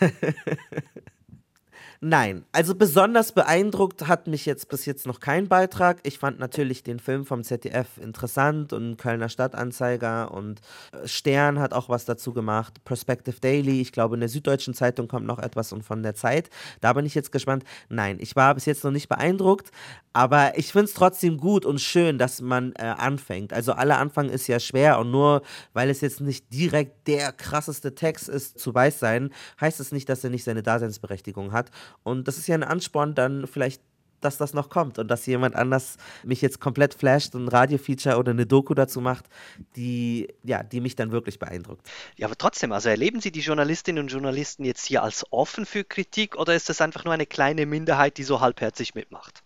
Nein, 2.00 2.44
also 2.52 2.74
besonders 2.74 3.32
beeindruckt 3.32 4.06
hat 4.06 4.26
mich 4.26 4.44
jetzt 4.44 4.68
bis 4.68 4.84
jetzt 4.84 5.06
noch 5.06 5.20
kein 5.20 5.48
Beitrag. 5.48 5.98
Ich 6.02 6.18
fand 6.18 6.38
natürlich 6.38 6.82
den 6.82 6.98
Film 6.98 7.24
vom 7.24 7.42
ZDF 7.42 7.98
interessant 7.98 8.72
und 8.72 8.98
Kölner 8.98 9.28
Stadtanzeiger 9.28 10.30
und 10.32 10.60
äh, 10.92 11.08
Stern 11.08 11.58
hat 11.58 11.72
auch 11.72 11.88
was 11.88 12.04
dazu 12.04 12.32
gemacht. 12.32 12.84
Perspective 12.84 13.40
Daily, 13.40 13.80
ich 13.80 13.92
glaube 13.92 14.16
in 14.16 14.20
der 14.20 14.28
Süddeutschen 14.28 14.74
Zeitung 14.74 15.08
kommt 15.08 15.26
noch 15.26 15.38
etwas 15.38 15.72
und 15.72 15.84
von 15.84 16.02
der 16.02 16.14
Zeit. 16.14 16.50
Da 16.80 16.92
bin 16.92 17.06
ich 17.06 17.14
jetzt 17.14 17.32
gespannt. 17.32 17.64
Nein, 17.88 18.18
ich 18.20 18.36
war 18.36 18.54
bis 18.54 18.66
jetzt 18.66 18.84
noch 18.84 18.90
nicht 18.90 19.08
beeindruckt, 19.08 19.70
aber 20.12 20.58
ich 20.58 20.72
finde 20.72 20.86
es 20.86 20.94
trotzdem 20.94 21.38
gut 21.38 21.64
und 21.64 21.80
schön, 21.80 22.18
dass 22.18 22.42
man 22.42 22.72
äh, 22.76 22.82
anfängt. 22.82 23.52
Also 23.52 23.72
alle 23.72 23.96
Anfang 23.96 24.28
ist 24.28 24.46
ja 24.48 24.60
schwer 24.60 24.98
und 24.98 25.10
nur 25.10 25.42
weil 25.72 25.88
es 25.88 26.02
jetzt 26.02 26.20
nicht 26.20 26.52
direkt 26.52 27.08
der 27.08 27.32
krasseste 27.32 27.94
Text 27.94 28.28
ist 28.28 28.58
zu 28.58 28.74
weiß 28.74 28.98
sein, 28.98 29.30
heißt 29.60 29.80
es 29.80 29.92
nicht, 29.92 30.08
dass 30.08 30.24
er 30.24 30.30
nicht 30.30 30.44
seine 30.44 30.62
Daseinsberechtigung 30.62 31.52
hat. 31.52 31.70
Und 32.02 32.28
das 32.28 32.38
ist 32.38 32.46
ja 32.46 32.54
ein 32.54 32.64
Ansporn, 32.64 33.14
dann 33.14 33.46
vielleicht 33.46 33.80
dass 34.20 34.38
das 34.38 34.54
noch 34.54 34.68
kommt 34.70 34.98
und 34.98 35.08
dass 35.08 35.26
jemand 35.26 35.54
anders 35.54 35.96
mich 36.24 36.40
jetzt 36.40 36.60
komplett 36.60 36.94
flasht 36.94 37.34
und 37.34 37.44
ein 37.44 37.48
Radiofeature 37.48 38.16
oder 38.16 38.32
eine 38.32 38.46
Doku 38.46 38.74
dazu 38.74 39.00
macht, 39.00 39.26
die, 39.76 40.28
ja, 40.42 40.62
die 40.62 40.80
mich 40.80 40.96
dann 40.96 41.12
wirklich 41.12 41.38
beeindruckt. 41.38 41.86
Ja, 42.16 42.26
aber 42.26 42.36
trotzdem, 42.36 42.72
also 42.72 42.88
erleben 42.88 43.20
Sie 43.20 43.30
die 43.30 43.40
Journalistinnen 43.40 44.02
und 44.02 44.08
Journalisten 44.08 44.64
jetzt 44.64 44.86
hier 44.86 45.02
als 45.02 45.24
offen 45.30 45.66
für 45.66 45.84
Kritik 45.84 46.36
oder 46.36 46.54
ist 46.54 46.68
das 46.68 46.80
einfach 46.80 47.04
nur 47.04 47.14
eine 47.14 47.26
kleine 47.26 47.66
Minderheit, 47.66 48.18
die 48.18 48.24
so 48.24 48.40
halbherzig 48.40 48.94
mitmacht? 48.94 49.42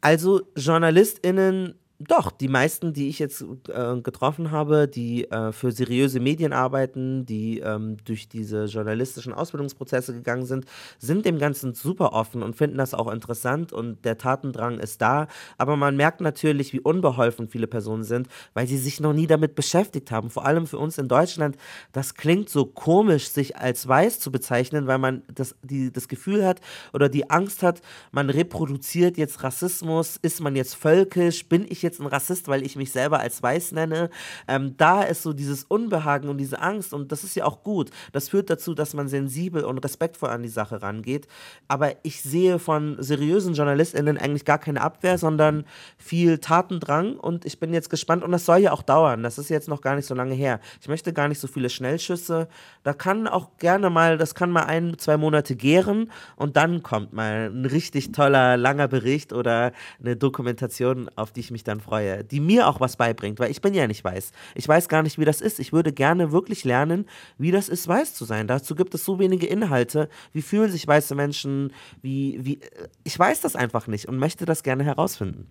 Also 0.00 0.42
JournalistInnen 0.56 1.78
doch, 1.98 2.30
die 2.30 2.48
meisten, 2.48 2.92
die 2.92 3.08
ich 3.08 3.18
jetzt 3.18 3.42
äh, 3.68 4.00
getroffen 4.02 4.50
habe, 4.50 4.86
die 4.86 5.30
äh, 5.30 5.52
für 5.52 5.72
seriöse 5.72 6.20
Medien 6.20 6.52
arbeiten, 6.52 7.24
die 7.24 7.60
ähm, 7.60 7.96
durch 8.04 8.28
diese 8.28 8.64
journalistischen 8.66 9.32
Ausbildungsprozesse 9.32 10.12
gegangen 10.12 10.44
sind, 10.44 10.66
sind 10.98 11.24
dem 11.24 11.38
Ganzen 11.38 11.72
super 11.72 12.12
offen 12.12 12.42
und 12.42 12.54
finden 12.54 12.76
das 12.76 12.92
auch 12.92 13.10
interessant 13.10 13.72
und 13.72 14.04
der 14.04 14.18
Tatendrang 14.18 14.78
ist 14.78 15.00
da. 15.00 15.26
Aber 15.56 15.76
man 15.76 15.96
merkt 15.96 16.20
natürlich, 16.20 16.74
wie 16.74 16.80
unbeholfen 16.80 17.48
viele 17.48 17.66
Personen 17.66 18.04
sind, 18.04 18.28
weil 18.52 18.66
sie 18.66 18.78
sich 18.78 19.00
noch 19.00 19.14
nie 19.14 19.26
damit 19.26 19.54
beschäftigt 19.54 20.10
haben. 20.10 20.28
Vor 20.28 20.44
allem 20.44 20.66
für 20.66 20.78
uns 20.78 20.98
in 20.98 21.08
Deutschland, 21.08 21.56
das 21.92 22.14
klingt 22.14 22.50
so 22.50 22.66
komisch, 22.66 23.28
sich 23.28 23.56
als 23.56 23.88
weiß 23.88 24.20
zu 24.20 24.30
bezeichnen, 24.30 24.86
weil 24.86 24.98
man 24.98 25.22
das, 25.32 25.56
die, 25.62 25.90
das 25.90 26.08
Gefühl 26.08 26.44
hat 26.44 26.60
oder 26.92 27.08
die 27.08 27.30
Angst 27.30 27.62
hat, 27.62 27.80
man 28.12 28.28
reproduziert 28.28 29.16
jetzt 29.16 29.42
Rassismus, 29.42 30.18
ist 30.20 30.42
man 30.42 30.56
jetzt 30.56 30.74
völkisch, 30.74 31.48
bin 31.48 31.64
ich 31.66 31.80
jetzt 31.82 31.85
ein 31.94 32.06
Rassist, 32.06 32.48
weil 32.48 32.64
ich 32.64 32.76
mich 32.76 32.92
selber 32.92 33.20
als 33.20 33.42
weiß 33.42 33.72
nenne. 33.72 34.10
Ähm, 34.48 34.76
da 34.76 35.02
ist 35.02 35.22
so 35.22 35.32
dieses 35.32 35.64
Unbehagen 35.64 36.28
und 36.28 36.38
diese 36.38 36.60
Angst 36.60 36.92
und 36.92 37.12
das 37.12 37.24
ist 37.24 37.36
ja 37.36 37.44
auch 37.44 37.62
gut. 37.62 37.90
Das 38.12 38.28
führt 38.28 38.50
dazu, 38.50 38.74
dass 38.74 38.94
man 38.94 39.08
sensibel 39.08 39.64
und 39.64 39.78
respektvoll 39.78 40.30
an 40.30 40.42
die 40.42 40.48
Sache 40.48 40.82
rangeht. 40.82 41.26
Aber 41.68 41.92
ich 42.02 42.22
sehe 42.22 42.58
von 42.58 42.96
seriösen 42.98 43.54
JournalistInnen 43.54 44.18
eigentlich 44.18 44.44
gar 44.44 44.58
keine 44.58 44.80
Abwehr, 44.80 45.18
sondern 45.18 45.64
viel 45.96 46.38
Tatendrang 46.38 47.16
und 47.16 47.44
ich 47.44 47.60
bin 47.60 47.72
jetzt 47.72 47.90
gespannt 47.90 48.24
und 48.24 48.32
das 48.32 48.44
soll 48.44 48.58
ja 48.58 48.72
auch 48.72 48.82
dauern. 48.82 49.22
Das 49.22 49.38
ist 49.38 49.48
jetzt 49.48 49.68
noch 49.68 49.80
gar 49.80 49.96
nicht 49.96 50.06
so 50.06 50.14
lange 50.14 50.34
her. 50.34 50.60
Ich 50.80 50.88
möchte 50.88 51.12
gar 51.12 51.28
nicht 51.28 51.40
so 51.40 51.46
viele 51.46 51.70
Schnellschüsse. 51.70 52.48
Da 52.82 52.92
kann 52.92 53.26
auch 53.26 53.56
gerne 53.58 53.90
mal, 53.90 54.18
das 54.18 54.34
kann 54.34 54.50
mal 54.50 54.64
ein, 54.64 54.98
zwei 54.98 55.16
Monate 55.16 55.56
gären 55.56 56.10
und 56.36 56.56
dann 56.56 56.82
kommt 56.82 57.12
mal 57.12 57.50
ein 57.50 57.64
richtig 57.64 58.12
toller, 58.12 58.56
langer 58.56 58.88
Bericht 58.88 59.32
oder 59.32 59.72
eine 60.00 60.16
Dokumentation, 60.16 61.10
auf 61.16 61.32
die 61.32 61.40
ich 61.40 61.50
mich 61.50 61.64
dann 61.64 61.75
freue, 61.80 62.24
die 62.24 62.40
mir 62.40 62.68
auch 62.68 62.80
was 62.80 62.96
beibringt, 62.96 63.38
weil 63.38 63.50
ich 63.50 63.60
bin 63.60 63.74
ja 63.74 63.86
nicht 63.86 64.04
weiß. 64.04 64.32
Ich 64.54 64.66
weiß 64.68 64.88
gar 64.88 65.02
nicht, 65.02 65.18
wie 65.18 65.24
das 65.24 65.40
ist. 65.40 65.58
Ich 65.58 65.72
würde 65.72 65.92
gerne 65.92 66.32
wirklich 66.32 66.64
lernen, 66.64 67.06
wie 67.38 67.50
das 67.50 67.68
ist, 67.68 67.86
weiß 67.88 68.14
zu 68.14 68.24
sein. 68.24 68.46
Dazu 68.46 68.74
gibt 68.74 68.94
es 68.94 69.04
so 69.04 69.18
wenige 69.18 69.46
Inhalte. 69.46 70.08
Wie 70.32 70.42
fühlen 70.42 70.70
sich 70.70 70.86
weiße 70.86 71.14
Menschen? 71.14 71.72
Wie, 72.02 72.38
wie, 72.44 72.60
ich 73.04 73.18
weiß 73.18 73.40
das 73.40 73.56
einfach 73.56 73.86
nicht 73.86 74.08
und 74.08 74.18
möchte 74.18 74.44
das 74.44 74.62
gerne 74.62 74.84
herausfinden. 74.84 75.48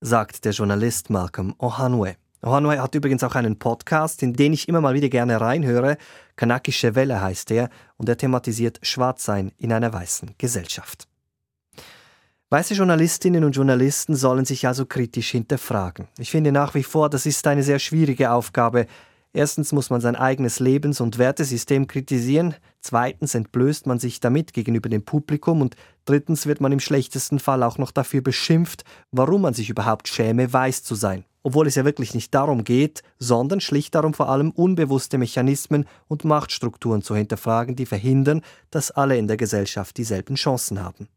Sagt 0.00 0.44
der 0.44 0.52
Journalist 0.52 1.10
Malcolm 1.10 1.54
Ohanwe. 1.58 2.16
Ohanwe 2.44 2.82
hat 2.82 2.94
übrigens 2.96 3.22
auch 3.22 3.36
einen 3.36 3.58
Podcast, 3.58 4.22
in 4.22 4.32
den 4.32 4.52
ich 4.52 4.68
immer 4.68 4.80
mal 4.80 4.94
wieder 4.94 5.08
gerne 5.08 5.40
reinhöre. 5.40 5.96
Kanakische 6.34 6.96
Welle 6.96 7.20
heißt 7.20 7.52
er 7.52 7.70
und 7.98 8.08
er 8.08 8.16
thematisiert 8.16 8.80
Schwarzsein 8.82 9.52
in 9.58 9.72
einer 9.72 9.92
weißen 9.92 10.34
Gesellschaft. 10.38 11.06
Weiße 12.52 12.74
Journalistinnen 12.74 13.44
und 13.44 13.56
Journalisten 13.56 14.14
sollen 14.14 14.44
sich 14.44 14.66
also 14.66 14.84
kritisch 14.84 15.30
hinterfragen. 15.30 16.08
Ich 16.18 16.30
finde 16.30 16.52
nach 16.52 16.74
wie 16.74 16.82
vor, 16.82 17.08
das 17.08 17.24
ist 17.24 17.46
eine 17.46 17.62
sehr 17.62 17.78
schwierige 17.78 18.30
Aufgabe. 18.30 18.88
Erstens 19.32 19.72
muss 19.72 19.88
man 19.88 20.02
sein 20.02 20.16
eigenes 20.16 20.60
Lebens- 20.60 21.00
und 21.00 21.16
Wertesystem 21.16 21.86
kritisieren, 21.86 22.54
zweitens 22.82 23.34
entblößt 23.34 23.86
man 23.86 23.98
sich 23.98 24.20
damit 24.20 24.52
gegenüber 24.52 24.90
dem 24.90 25.02
Publikum 25.02 25.62
und 25.62 25.76
drittens 26.04 26.44
wird 26.44 26.60
man 26.60 26.72
im 26.72 26.80
schlechtesten 26.80 27.38
Fall 27.38 27.62
auch 27.62 27.78
noch 27.78 27.90
dafür 27.90 28.20
beschimpft, 28.20 28.84
warum 29.12 29.40
man 29.40 29.54
sich 29.54 29.70
überhaupt 29.70 30.06
schäme, 30.06 30.52
weiß 30.52 30.82
zu 30.82 30.94
sein. 30.94 31.24
Obwohl 31.42 31.66
es 31.66 31.76
ja 31.76 31.86
wirklich 31.86 32.12
nicht 32.12 32.34
darum 32.34 32.64
geht, 32.64 33.02
sondern 33.18 33.62
schlicht 33.62 33.94
darum 33.94 34.12
vor 34.12 34.28
allem 34.28 34.50
unbewusste 34.50 35.16
Mechanismen 35.16 35.86
und 36.06 36.26
Machtstrukturen 36.26 37.00
zu 37.00 37.16
hinterfragen, 37.16 37.76
die 37.76 37.86
verhindern, 37.86 38.42
dass 38.68 38.90
alle 38.90 39.16
in 39.16 39.26
der 39.26 39.38
Gesellschaft 39.38 39.96
dieselben 39.96 40.34
Chancen 40.34 40.82
haben. 40.82 41.08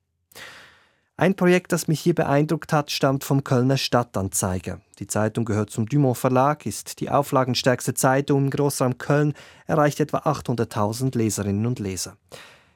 Ein 1.17 1.35
Projekt, 1.35 1.71
das 1.71 1.87
mich 1.87 2.01
hier 2.01 2.13
beeindruckt 2.13 2.73
hat, 2.73 2.91
stammt 2.91 3.23
vom 3.23 3.45
Kölner 3.45 3.77
Stadtanzeiger. 3.77 4.81
Die 4.99 5.07
Zeitung 5.07 5.45
gehört 5.45 5.69
zum 5.69 5.85
Dumont 5.87 6.17
Verlag, 6.17 6.65
ist 6.65 6.99
die 6.99 7.09
auflagenstärkste 7.09 7.93
Zeitung 7.93 8.43
im 8.43 8.49
Großraum 8.49 8.97
Köln, 8.97 9.33
erreicht 9.65 10.01
etwa 10.01 10.17
800.000 10.19 11.17
Leserinnen 11.17 11.65
und 11.67 11.79
Leser. 11.79 12.17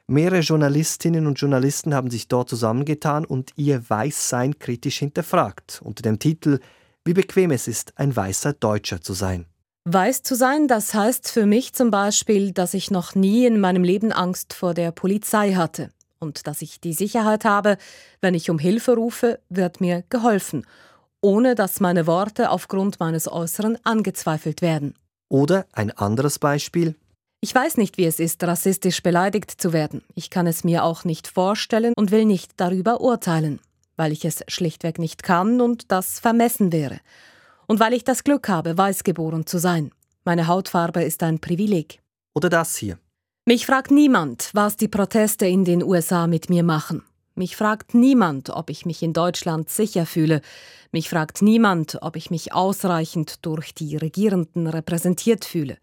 Mehrere 0.08 0.40
Journalistinnen 0.40 1.28
und 1.28 1.38
Journalisten 1.38 1.94
haben 1.94 2.10
sich 2.10 2.30
dort 2.30 2.48
zusammengetan 2.48 3.26
und 3.26 3.52
ihr 3.58 3.90
Weißsein 3.90 4.58
kritisch 4.58 5.00
hinterfragt, 5.00 5.82
unter 5.84 6.02
dem 6.02 6.18
Titel 6.18 6.60
Wie 7.04 7.14
bequem 7.14 7.52
es 7.52 7.68
ist, 7.68 7.92
ein 7.98 8.16
weißer 8.16 8.54
Deutscher 8.54 9.02
zu 9.02 9.12
sein. 9.12 9.48
Weiß 9.84 10.24
zu 10.24 10.36
sein, 10.36 10.70
das 10.70 10.94
heißt 10.94 11.30
für 11.30 11.46
mich 11.46 11.74
zum 11.74 11.92
Beispiel, 11.92 12.54
dass 12.54 12.74
ich 12.74 12.90
noch 12.90 13.16
nie 13.16 13.46
in 13.46 13.60
meinem 13.60 13.84
Leben 13.84 14.14
Angst 14.14 14.54
vor 14.54 14.74
der 14.74 14.92
Polizei 14.92 15.56
hatte 15.56 15.90
und 16.20 16.48
dass 16.48 16.62
ich 16.62 16.80
die 16.80 16.94
Sicherheit 16.94 17.46
habe, 17.46 17.78
wenn 18.22 18.34
ich 18.34 18.50
um 18.50 18.60
Hilfe 18.60 18.96
rufe, 18.96 19.40
wird 19.50 19.82
mir 19.82 20.04
geholfen, 20.10 20.66
ohne 21.22 21.56
dass 21.56 21.80
meine 21.80 22.08
Worte 22.08 22.50
aufgrund 22.50 23.00
meines 23.00 23.32
Äußeren 23.32 23.78
angezweifelt 23.84 24.62
werden. 24.62 24.96
Oder 25.30 25.66
ein 25.74 25.92
anderes 25.92 26.40
Beispiel. 26.40 26.96
Ich 27.42 27.56
weiß 27.56 27.78
nicht, 27.78 27.98
wie 27.98 28.06
es 28.06 28.20
ist, 28.20 28.44
rassistisch 28.44 29.02
beleidigt 29.02 29.50
zu 29.62 29.72
werden. 29.72 30.04
Ich 30.14 30.30
kann 30.30 30.46
es 30.46 30.64
mir 30.64 30.84
auch 30.84 31.06
nicht 31.06 31.28
vorstellen 31.28 31.94
und 31.96 32.12
will 32.12 32.26
nicht 32.26 32.52
darüber 32.58 33.00
urteilen, 33.00 33.60
weil 33.96 34.12
ich 34.12 34.26
es 34.26 34.44
schlichtweg 34.50 35.00
nicht 35.00 35.24
kann 35.24 35.62
und 35.62 35.92
das 35.92 36.20
vermessen 36.20 36.74
wäre. 36.74 37.00
Und 37.66 37.80
weil 37.80 37.94
ich 37.94 38.04
das 38.04 38.24
Glück 38.24 38.50
habe, 38.50 38.78
weiß 38.78 39.04
geboren 39.04 39.46
zu 39.46 39.58
sein. 39.58 39.92
Meine 40.26 40.48
Hautfarbe 40.48 41.04
ist 41.04 41.24
ein 41.24 41.40
Privileg. 41.40 42.02
Oder 42.34 42.50
das 42.50 42.76
hier. 42.76 42.98
Mich 43.50 43.66
fragt 43.66 43.90
niemand, 43.90 44.52
was 44.54 44.78
die 44.78 44.88
Proteste 44.88 45.48
in 45.48 45.66
den 45.66 45.82
USA 45.82 46.28
mit 46.28 46.52
mir 46.52 46.62
machen. 46.62 47.02
Mich 47.34 47.56
fragt 47.56 47.96
niemand, 47.96 48.52
ob 48.52 48.70
ich 48.70 48.86
mich 48.86 49.02
in 49.02 49.12
Deutschland 49.12 49.72
sicher 49.72 50.06
fühle. 50.06 50.42
Mich 50.92 51.10
fragt 51.10 51.42
niemand, 51.42 51.98
ob 52.04 52.16
ich 52.16 52.30
mich 52.30 52.54
ausreichend 52.54 53.44
durch 53.44 53.74
die 53.74 53.98
Regierenden 53.98 54.68
repräsentiert 54.68 55.46
fühle. 55.46 55.80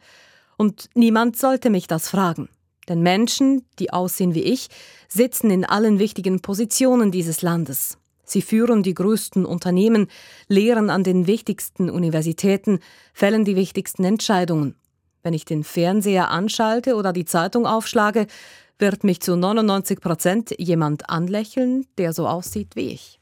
Und 0.57 0.91
niemand 0.95 1.39
sollte 1.39 1.71
mich 1.71 1.89
das 1.89 2.09
fragen. 2.09 2.49
Denn 2.89 3.03
Menschen, 3.03 3.65
die 3.81 3.93
aussehen 3.93 4.37
wie 4.37 4.45
ich, 4.45 4.69
sitzen 5.09 5.51
in 5.51 5.65
allen 5.65 5.99
wichtigen 5.99 6.43
Positionen 6.43 7.11
dieses 7.11 7.43
Landes. 7.43 7.99
Sie 8.23 8.43
führen 8.43 8.85
die 8.85 8.95
größten 8.95 9.45
Unternehmen, 9.45 10.07
lehren 10.47 10.89
an 10.89 11.03
den 11.03 11.27
wichtigsten 11.27 11.91
Universitäten, 11.91 12.79
fällen 13.13 13.45
die 13.45 13.57
wichtigsten 13.57 14.05
Entscheidungen. 14.05 14.77
Wenn 15.27 15.35
ich 15.35 15.45
den 15.45 15.65
Fernseher 15.65 16.31
anschalte 16.31 16.95
oder 16.95 17.13
die 17.13 17.25
Zeitung 17.25 17.67
aufschlage, 17.67 18.29
wird 18.79 19.03
mich 19.03 19.21
zu 19.21 19.35
99 19.35 20.01
Prozent 20.01 20.55
jemand 20.57 21.11
anlächeln, 21.11 21.85
der 21.99 22.13
so 22.13 22.29
aussieht 22.29 22.77
wie 22.77 22.91
ich. 22.91 23.19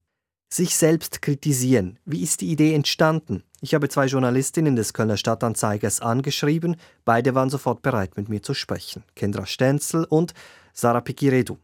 Sich 0.50 0.76
selbst 0.76 1.22
kritisieren. 1.22 1.98
Wie 2.04 2.22
ist 2.22 2.42
die 2.42 2.50
Idee 2.50 2.74
entstanden? 2.74 3.42
Ich 3.62 3.72
habe 3.72 3.88
zwei 3.88 4.04
Journalistinnen 4.04 4.76
des 4.76 4.92
Kölner 4.92 5.16
Stadtanzeigers 5.16 6.02
angeschrieben. 6.02 6.76
Beide 7.06 7.34
waren 7.34 7.48
sofort 7.48 7.80
bereit, 7.80 8.18
mit 8.18 8.28
mir 8.28 8.42
zu 8.42 8.52
sprechen. 8.52 9.02
Kendra 9.16 9.46
Stenzel 9.46 10.04
und 10.04 10.34
Sarah 10.74 11.00
Pikiredu. 11.00 11.56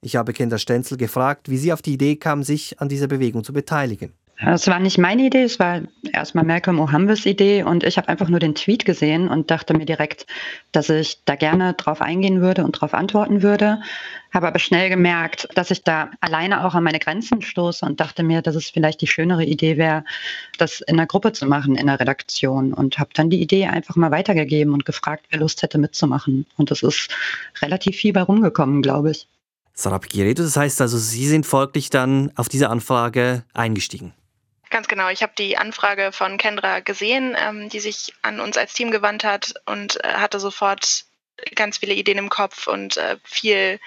Ich 0.00 0.16
habe 0.16 0.32
Kendra 0.32 0.56
Stenzel 0.56 0.96
gefragt, 0.96 1.50
wie 1.50 1.58
sie 1.58 1.70
auf 1.70 1.82
die 1.82 1.92
Idee 1.92 2.16
kam, 2.16 2.44
sich 2.44 2.80
an 2.80 2.88
dieser 2.88 3.08
Bewegung 3.08 3.44
zu 3.44 3.52
beteiligen. 3.52 4.14
Es 4.44 4.66
war 4.66 4.80
nicht 4.80 4.98
meine 4.98 5.22
Idee, 5.22 5.44
es 5.44 5.60
war 5.60 5.82
erstmal 6.12 6.44
Malcolm 6.44 6.80
O'Hambes 6.80 7.26
Idee 7.26 7.62
und 7.62 7.84
ich 7.84 7.96
habe 7.96 8.08
einfach 8.08 8.28
nur 8.28 8.40
den 8.40 8.56
Tweet 8.56 8.84
gesehen 8.84 9.28
und 9.28 9.50
dachte 9.52 9.72
mir 9.72 9.84
direkt, 9.84 10.26
dass 10.72 10.90
ich 10.90 11.22
da 11.24 11.36
gerne 11.36 11.74
drauf 11.74 12.00
eingehen 12.00 12.40
würde 12.40 12.64
und 12.64 12.72
drauf 12.72 12.92
antworten 12.92 13.42
würde. 13.42 13.80
Habe 14.32 14.48
aber 14.48 14.58
schnell 14.58 14.88
gemerkt, 14.88 15.46
dass 15.54 15.70
ich 15.70 15.84
da 15.84 16.10
alleine 16.20 16.64
auch 16.64 16.74
an 16.74 16.82
meine 16.82 16.98
Grenzen 16.98 17.40
stoße 17.42 17.86
und 17.86 18.00
dachte 18.00 18.24
mir, 18.24 18.42
dass 18.42 18.56
es 18.56 18.70
vielleicht 18.70 19.00
die 19.00 19.06
schönere 19.06 19.44
Idee 19.44 19.76
wäre, 19.76 20.04
das 20.58 20.80
in 20.80 20.98
einer 20.98 21.06
Gruppe 21.06 21.32
zu 21.32 21.46
machen, 21.46 21.76
in 21.76 21.86
der 21.86 22.00
Redaktion. 22.00 22.72
Und 22.72 22.98
habe 22.98 23.10
dann 23.14 23.30
die 23.30 23.40
Idee 23.40 23.66
einfach 23.66 23.94
mal 23.94 24.10
weitergegeben 24.10 24.72
und 24.72 24.84
gefragt, 24.84 25.26
wer 25.30 25.38
Lust 25.38 25.62
hätte 25.62 25.78
mitzumachen. 25.78 26.46
Und 26.56 26.70
es 26.70 26.82
ist 26.82 27.14
relativ 27.60 27.96
viel 27.96 28.12
bei 28.12 28.22
rumgekommen, 28.22 28.82
glaube 28.82 29.12
ich. 29.12 29.28
Sarah 29.74 29.98
Pigiredo, 29.98 30.42
das 30.42 30.56
heißt 30.56 30.80
also, 30.80 30.98
Sie 30.98 31.26
sind 31.28 31.46
folglich 31.46 31.90
dann 31.90 32.32
auf 32.34 32.48
diese 32.48 32.70
Anfrage 32.70 33.44
eingestiegen. 33.54 34.12
Ganz 34.72 34.88
genau. 34.88 35.10
Ich 35.10 35.22
habe 35.22 35.34
die 35.36 35.58
Anfrage 35.58 36.12
von 36.12 36.38
Kendra 36.38 36.80
gesehen, 36.80 37.36
ähm, 37.38 37.68
die 37.68 37.78
sich 37.78 38.14
an 38.22 38.40
uns 38.40 38.56
als 38.56 38.72
Team 38.72 38.90
gewandt 38.90 39.22
hat 39.22 39.52
und 39.66 40.02
äh, 40.02 40.08
hatte 40.14 40.40
sofort 40.40 41.04
ganz 41.54 41.76
viele 41.76 41.92
Ideen 41.92 42.16
im 42.16 42.30
Kopf 42.30 42.68
und 42.68 42.96
äh, 42.96 43.18
viel 43.22 43.78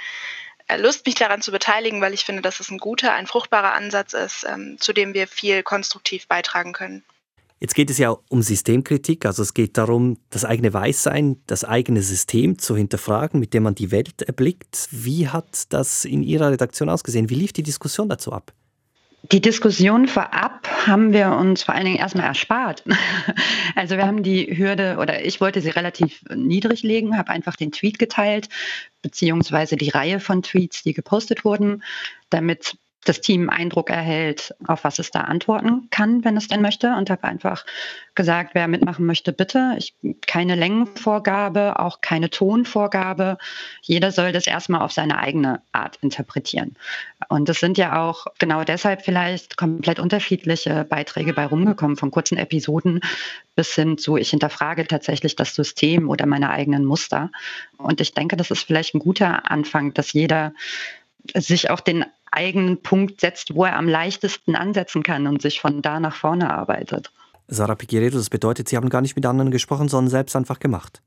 äh, 0.68 0.77
Lust, 0.77 1.08
mich 1.08 1.15
daran 1.15 1.42
zu 1.42 1.51
beteiligen, 1.51 2.01
weil 2.01 2.13
ich 2.13 2.24
finde, 2.24 2.44
dass 2.44 2.60
es 2.60 2.70
ein 2.70 2.77
guter, 2.77 3.15
ein 3.15 3.25
fruchtbarer 3.25 3.74
Ansatz 3.74 4.13
ist, 4.13 4.46
ähm, 4.48 4.77
zu 4.80 4.94
dem 4.94 5.15
wir 5.15 5.27
viel 5.27 5.63
konstruktiv 5.63 6.27
beitragen 6.27 6.72
können. 6.72 7.04
Jetzt 7.60 7.74
geht 7.74 7.89
es 7.89 7.98
ja 7.98 8.15
um 8.30 8.44
Systemkritik, 8.44 9.25
also 9.25 9.42
es 9.42 9.56
geht 9.56 9.80
darum, 9.80 10.20
das 10.30 10.46
eigene 10.46 10.72
Weißsein, 10.72 11.42
das 11.48 11.63
eigene 11.63 12.04
System 12.04 12.60
zu 12.60 12.77
hinterfragen, 12.77 13.39
mit 13.39 13.56
dem 13.56 13.63
man 13.63 13.74
die 13.74 13.89
Welt 13.89 14.22
erblickt. 14.22 14.88
Wie 14.92 15.30
hat 15.30 15.74
das 15.74 16.06
in 16.06 16.22
Ihrer 16.22 16.51
Redaktion 16.51 16.89
ausgesehen? 16.89 17.32
Wie 17.32 17.36
lief 17.36 17.54
die 17.54 17.63
Diskussion 17.63 18.08
dazu 18.08 18.32
ab? 18.32 18.54
Die 19.32 19.41
Diskussion 19.41 20.08
vorab 20.08 20.67
haben 20.86 21.13
wir 21.13 21.32
uns 21.32 21.63
vor 21.63 21.74
allen 21.74 21.86
Dingen 21.86 21.98
erstmal 21.98 22.27
erspart. 22.27 22.84
Also 23.77 23.98
wir 23.98 24.05
haben 24.05 24.24
die 24.24 24.58
Hürde 24.58 24.98
oder 25.00 25.25
ich 25.25 25.41
wollte 25.41 25.60
sie 25.60 25.70
relativ 25.70 26.24
niedrig 26.34 26.82
legen, 26.84 27.17
habe 27.17 27.32
einfach 27.32 27.58
den 27.58 27.74
Tweet 27.74 28.00
geteilt, 28.00 28.48
beziehungsweise 29.01 29.75
die 29.75 29.89
Reihe 29.89 30.22
von 30.22 30.44
Tweets, 30.44 30.84
die 30.84 30.94
gepostet 30.94 31.44
wurden, 31.44 31.84
damit 32.29 32.77
das 33.06 33.22
Team 33.22 33.50
Eindruck 33.50 33.90
erhält, 33.90 34.54
auf 34.68 34.84
was 34.84 35.00
es 35.00 35.12
da 35.12 35.22
antworten 35.22 35.88
kann, 35.92 36.26
wenn 36.26 36.36
es 36.36 36.48
denn 36.48 36.62
möchte. 36.62 36.94
Und 36.96 37.10
habe 37.10 37.24
einfach 37.24 37.66
gesagt, 38.16 38.52
wer 38.54 38.68
mitmachen 38.68 39.06
möchte, 39.06 39.32
bitte. 39.32 39.76
Ich, 39.78 39.94
keine 40.26 40.56
Längenvorgabe, 40.56 41.80
auch 41.80 42.02
keine 42.02 42.30
Tonvorgabe. 42.30 43.38
Jeder 43.82 44.12
soll 44.12 44.32
das 44.32 44.48
erstmal 44.48 44.82
auf 44.82 44.92
seine 44.92 45.20
eigene 45.20 45.62
Art 45.72 45.98
interpretieren. 46.02 46.76
Und 47.30 47.48
es 47.50 47.60
sind 47.60 47.78
ja 47.78 48.02
auch 48.02 48.26
genau 48.40 48.64
deshalb 48.64 49.04
vielleicht 49.04 49.58
komplett 49.58 50.00
unterschiedliche 50.00 50.84
Beiträge 50.84 51.34
bei 51.34 51.46
rumgekommen, 51.46 51.98
von 51.98 52.12
kurzen 52.12 52.38
Episoden 52.38 53.02
bis 53.56 53.74
hin 53.74 53.98
zu, 53.98 54.18
ich 54.18 54.30
hinterfrage 54.32 54.88
tatsächlich 54.88 55.36
das 55.36 55.56
System 55.56 56.10
oder 56.10 56.26
meine 56.26 56.50
eigenen 56.50 56.86
Muster. 56.86 57.32
Und 57.78 58.02
ich 58.02 58.14
denke, 58.14 58.36
das 58.36 58.52
ist 58.52 58.64
vielleicht 58.64 58.96
ein 58.96 59.00
guter 59.00 59.50
Anfang, 59.50 59.94
dass 59.94 60.14
jeder 60.14 60.54
sich 61.34 61.70
auch 61.70 61.80
den 61.80 62.06
eigenen 62.36 62.82
Punkt 62.82 63.22
setzt, 63.22 63.56
wo 63.56 63.65
er 63.65 63.75
am 63.75 63.88
leichtesten 63.88 64.56
ansetzen 64.56 65.04
kann 65.04 65.27
und 65.27 65.42
sich 65.42 65.60
von 65.62 65.82
da 65.82 66.00
nach 66.00 66.15
vorne 66.15 66.51
arbeitet. 66.54 67.12
Sarah 67.48 67.75
Piqueredo, 67.75 68.18
das 68.18 68.30
bedeutet, 68.30 68.70
Sie 68.70 68.77
haben 68.77 68.89
gar 68.89 69.01
nicht 69.01 69.15
mit 69.15 69.25
anderen 69.25 69.51
gesprochen, 69.51 69.88
sondern 69.88 70.10
selbst 70.10 70.36
einfach 70.36 70.60
gemacht. 70.60 71.01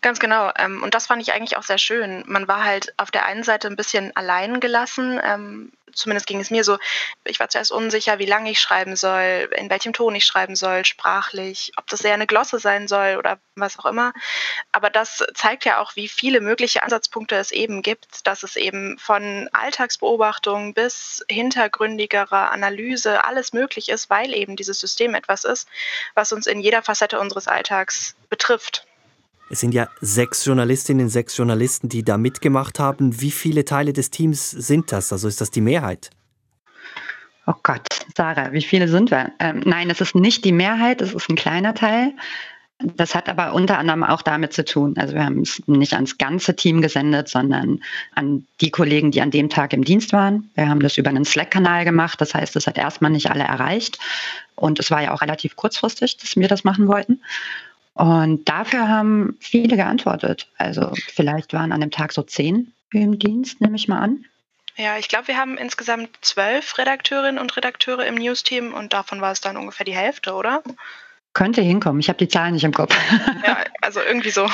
Ganz 0.00 0.18
genau. 0.18 0.50
Ähm, 0.58 0.82
und 0.82 0.94
das 0.94 1.06
fand 1.06 1.22
ich 1.22 1.32
eigentlich 1.32 1.56
auch 1.56 1.62
sehr 1.62 1.78
schön. 1.78 2.22
Man 2.26 2.46
war 2.46 2.64
halt 2.64 2.92
auf 2.98 3.10
der 3.10 3.24
einen 3.24 3.42
Seite 3.42 3.68
ein 3.68 3.76
bisschen 3.76 4.14
allein 4.14 4.60
gelassen. 4.60 5.20
Zumindest 5.94 6.26
ging 6.26 6.40
es 6.40 6.50
mir 6.50 6.64
so. 6.64 6.78
Ich 7.24 7.40
war 7.40 7.48
zuerst 7.48 7.72
unsicher, 7.72 8.18
wie 8.18 8.26
lange 8.26 8.50
ich 8.50 8.60
schreiben 8.60 8.96
soll, 8.96 9.48
in 9.56 9.70
welchem 9.70 9.92
Ton 9.92 10.14
ich 10.14 10.24
schreiben 10.24 10.56
soll, 10.56 10.84
sprachlich, 10.84 11.72
ob 11.76 11.86
das 11.88 12.02
eher 12.02 12.14
eine 12.14 12.26
Glosse 12.26 12.58
sein 12.58 12.88
soll 12.88 13.16
oder 13.18 13.38
was 13.54 13.78
auch 13.78 13.86
immer. 13.86 14.12
Aber 14.72 14.90
das 14.90 15.24
zeigt 15.34 15.64
ja 15.64 15.80
auch, 15.80 15.96
wie 15.96 16.08
viele 16.08 16.40
mögliche 16.40 16.82
Ansatzpunkte 16.82 17.36
es 17.36 17.52
eben 17.52 17.82
gibt, 17.82 18.26
dass 18.26 18.42
es 18.42 18.56
eben 18.56 18.98
von 18.98 19.48
Alltagsbeobachtung 19.52 20.74
bis 20.74 21.24
hintergründigerer 21.28 22.50
Analyse 22.50 23.24
alles 23.24 23.52
möglich 23.52 23.88
ist, 23.88 24.10
weil 24.10 24.34
eben 24.34 24.56
dieses 24.56 24.80
System 24.80 25.14
etwas 25.14 25.44
ist, 25.44 25.68
was 26.14 26.32
uns 26.32 26.46
in 26.46 26.60
jeder 26.60 26.82
Facette 26.82 27.20
unseres 27.20 27.48
Alltags 27.48 28.14
betrifft. 28.28 28.86
Es 29.50 29.60
sind 29.60 29.74
ja 29.74 29.88
sechs 30.00 30.44
Journalistinnen, 30.44 31.08
sechs 31.08 31.36
Journalisten, 31.36 31.88
die 31.88 32.02
da 32.02 32.16
mitgemacht 32.16 32.78
haben. 32.78 33.20
Wie 33.20 33.30
viele 33.30 33.64
Teile 33.64 33.92
des 33.92 34.10
Teams 34.10 34.50
sind 34.50 34.92
das? 34.92 35.12
Also 35.12 35.28
ist 35.28 35.40
das 35.40 35.50
die 35.50 35.60
Mehrheit? 35.60 36.10
Oh 37.46 37.54
Gott, 37.62 37.88
Sarah, 38.16 38.52
wie 38.52 38.62
viele 38.62 38.88
sind 38.88 39.10
wir? 39.10 39.32
Ähm, 39.40 39.62
nein, 39.64 39.90
es 39.90 40.00
ist 40.00 40.14
nicht 40.14 40.44
die 40.44 40.52
Mehrheit, 40.52 41.02
es 41.02 41.12
ist 41.12 41.28
ein 41.28 41.36
kleiner 41.36 41.74
Teil. 41.74 42.14
Das 42.78 43.14
hat 43.14 43.28
aber 43.28 43.52
unter 43.52 43.78
anderem 43.78 44.02
auch 44.02 44.22
damit 44.22 44.52
zu 44.52 44.64
tun. 44.64 44.94
Also 44.96 45.14
wir 45.14 45.24
haben 45.24 45.40
es 45.40 45.62
nicht 45.66 45.92
ans 45.94 46.18
ganze 46.18 46.56
Team 46.56 46.80
gesendet, 46.80 47.28
sondern 47.28 47.80
an 48.14 48.46
die 48.60 48.70
Kollegen, 48.70 49.10
die 49.10 49.20
an 49.20 49.30
dem 49.30 49.48
Tag 49.48 49.72
im 49.72 49.84
Dienst 49.84 50.12
waren. 50.12 50.50
Wir 50.54 50.68
haben 50.68 50.80
das 50.80 50.98
über 50.98 51.10
einen 51.10 51.24
Slack-Kanal 51.24 51.84
gemacht. 51.84 52.20
Das 52.20 52.34
heißt, 52.34 52.56
es 52.56 52.66
hat 52.66 52.78
erstmal 52.78 53.10
nicht 53.10 53.30
alle 53.30 53.44
erreicht. 53.44 53.98
Und 54.56 54.80
es 54.80 54.90
war 54.90 55.02
ja 55.02 55.12
auch 55.12 55.22
relativ 55.22 55.54
kurzfristig, 55.56 56.16
dass 56.16 56.36
wir 56.36 56.48
das 56.48 56.64
machen 56.64 56.88
wollten. 56.88 57.20
Und 57.94 58.48
dafür 58.48 58.88
haben 58.88 59.36
viele 59.40 59.76
geantwortet. 59.76 60.48
Also 60.56 60.92
vielleicht 60.94 61.52
waren 61.52 61.72
an 61.72 61.80
dem 61.80 61.90
Tag 61.90 62.12
so 62.12 62.22
zehn 62.22 62.72
im 62.92 63.18
Dienst, 63.18 63.60
nehme 63.60 63.76
ich 63.76 63.88
mal 63.88 63.98
an. 63.98 64.24
Ja, 64.76 64.96
ich 64.96 65.08
glaube, 65.08 65.28
wir 65.28 65.36
haben 65.36 65.58
insgesamt 65.58 66.10
zwölf 66.22 66.78
Redakteurinnen 66.78 67.38
und 67.38 67.54
Redakteure 67.56 68.06
im 68.06 68.14
News-Team 68.14 68.72
und 68.72 68.94
davon 68.94 69.20
war 69.20 69.32
es 69.32 69.42
dann 69.42 69.58
ungefähr 69.58 69.84
die 69.84 69.94
Hälfte, 69.94 70.32
oder? 70.32 70.62
Könnte 71.34 71.60
hinkommen. 71.60 72.00
Ich 72.00 72.08
habe 72.08 72.18
die 72.18 72.28
Zahlen 72.28 72.54
nicht 72.54 72.64
im 72.64 72.72
Kopf. 72.72 72.96
Ja, 73.46 73.58
also 73.82 74.00
irgendwie 74.00 74.30
so. 74.30 74.46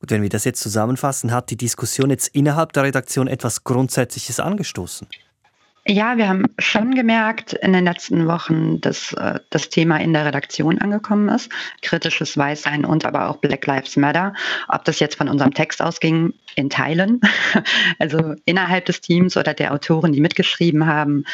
Gut, 0.00 0.10
wenn 0.10 0.22
wir 0.22 0.28
das 0.28 0.44
jetzt 0.44 0.60
zusammenfassen, 0.60 1.32
hat 1.32 1.50
die 1.50 1.56
Diskussion 1.56 2.10
jetzt 2.10 2.28
innerhalb 2.28 2.72
der 2.74 2.82
Redaktion 2.82 3.26
etwas 3.26 3.64
Grundsätzliches 3.64 4.40
angestoßen. 4.40 5.08
Ja, 5.86 6.16
wir 6.16 6.28
haben 6.28 6.46
schon 6.58 6.94
gemerkt 6.94 7.52
in 7.52 7.74
den 7.74 7.84
letzten 7.84 8.26
Wochen, 8.26 8.80
dass 8.80 9.12
äh, 9.12 9.38
das 9.50 9.68
Thema 9.68 9.98
in 9.98 10.14
der 10.14 10.24
Redaktion 10.24 10.78
angekommen 10.78 11.28
ist. 11.28 11.50
Kritisches 11.82 12.38
Weißsein 12.38 12.86
und 12.86 13.04
aber 13.04 13.28
auch 13.28 13.36
Black 13.36 13.66
Lives 13.66 13.96
Matter. 13.98 14.32
Ob 14.68 14.84
das 14.86 14.98
jetzt 14.98 15.16
von 15.16 15.28
unserem 15.28 15.52
Text 15.52 15.82
ausging, 15.82 16.32
in 16.56 16.70
Teilen, 16.70 17.20
also 17.98 18.34
innerhalb 18.46 18.86
des 18.86 19.02
Teams 19.02 19.36
oder 19.36 19.52
der 19.52 19.72
Autoren, 19.74 20.12
die 20.12 20.20
mitgeschrieben 20.20 20.86
haben, 20.86 21.24